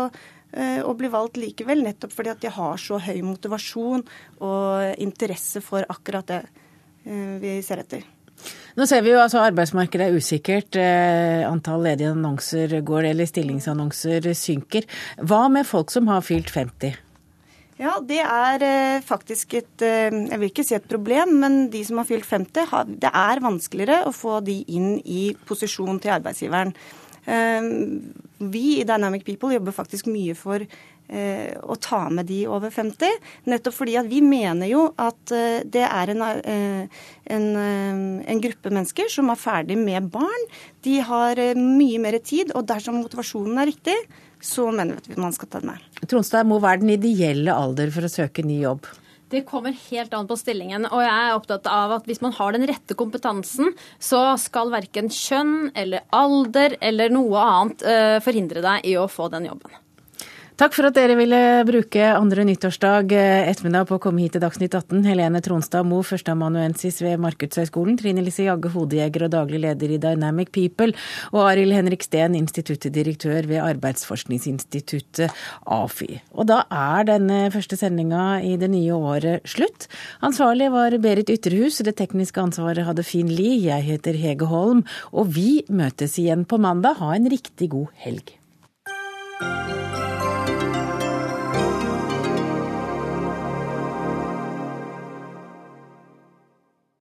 [0.53, 4.07] eh, å bli valgt likevel, nettopp fordi at de har så høy motivasjon
[4.41, 6.43] og interesse for akkurat det
[7.01, 8.05] vi ser etter.
[8.79, 10.79] Nå ser vi jo altså arbeidsmarkedet er usikkert.
[10.79, 14.87] Eh, antall ledige annonser går, eller stillingsannonser synker.
[15.19, 16.95] Hva med folk som har fylt 50?
[17.81, 21.83] Ja, det er eh, faktisk et eh, Jeg vil ikke si et problem, men de
[21.85, 26.75] som har fylt 50, det er vanskeligere å få de inn i posisjon til arbeidsgiveren.
[27.31, 30.65] Vi i Dynamic People jobber faktisk mye for
[31.11, 33.19] å ta med de over 50.
[33.51, 37.03] Nettopp fordi at vi mener jo at eh, det er en, eh,
[37.35, 37.47] en,
[38.23, 40.49] en, gruppe mennesker som er ferdig med barn.
[40.87, 43.97] De har mye mer tid, og dersom motivasjonen er riktig,
[44.41, 46.01] så mener vi at man skal ta den med.
[46.09, 48.89] Tronstad må være den ideelle alder for å søke ny jobb?
[49.31, 50.89] Det kommer helt an på stillingen.
[50.89, 55.13] Og jeg er opptatt av at hvis man har den rette kompetansen, så skal verken
[55.15, 57.87] kjønn eller alder eller noe annet
[58.27, 59.79] forhindre deg i å få den jobben.
[60.61, 64.43] Takk for at dere ville bruke andre nyttårsdag eh, ettermiddag på å komme hit til
[64.43, 65.07] Dagsnytt 18.
[65.09, 70.51] Helene Tronstad Moe, førsteamanuensis ved Markedshøgskolen, Trine Lise Jagge, hodejeger og daglig leder i Dynamic
[70.53, 70.93] People,
[71.33, 75.33] og Arild Henrik Steen, instituttdirektør ved Arbeidsforskningsinstituttet
[75.65, 76.19] AFI.
[76.37, 79.89] Og da er denne første sendinga i det nye året slutt.
[80.29, 84.85] Ansvarlig var Berit Ytterhus, det tekniske ansvaret hadde Finn Lie, jeg heter Hege Holm,
[85.17, 87.01] og vi møtes igjen på mandag.
[87.01, 88.37] Ha en riktig god helg.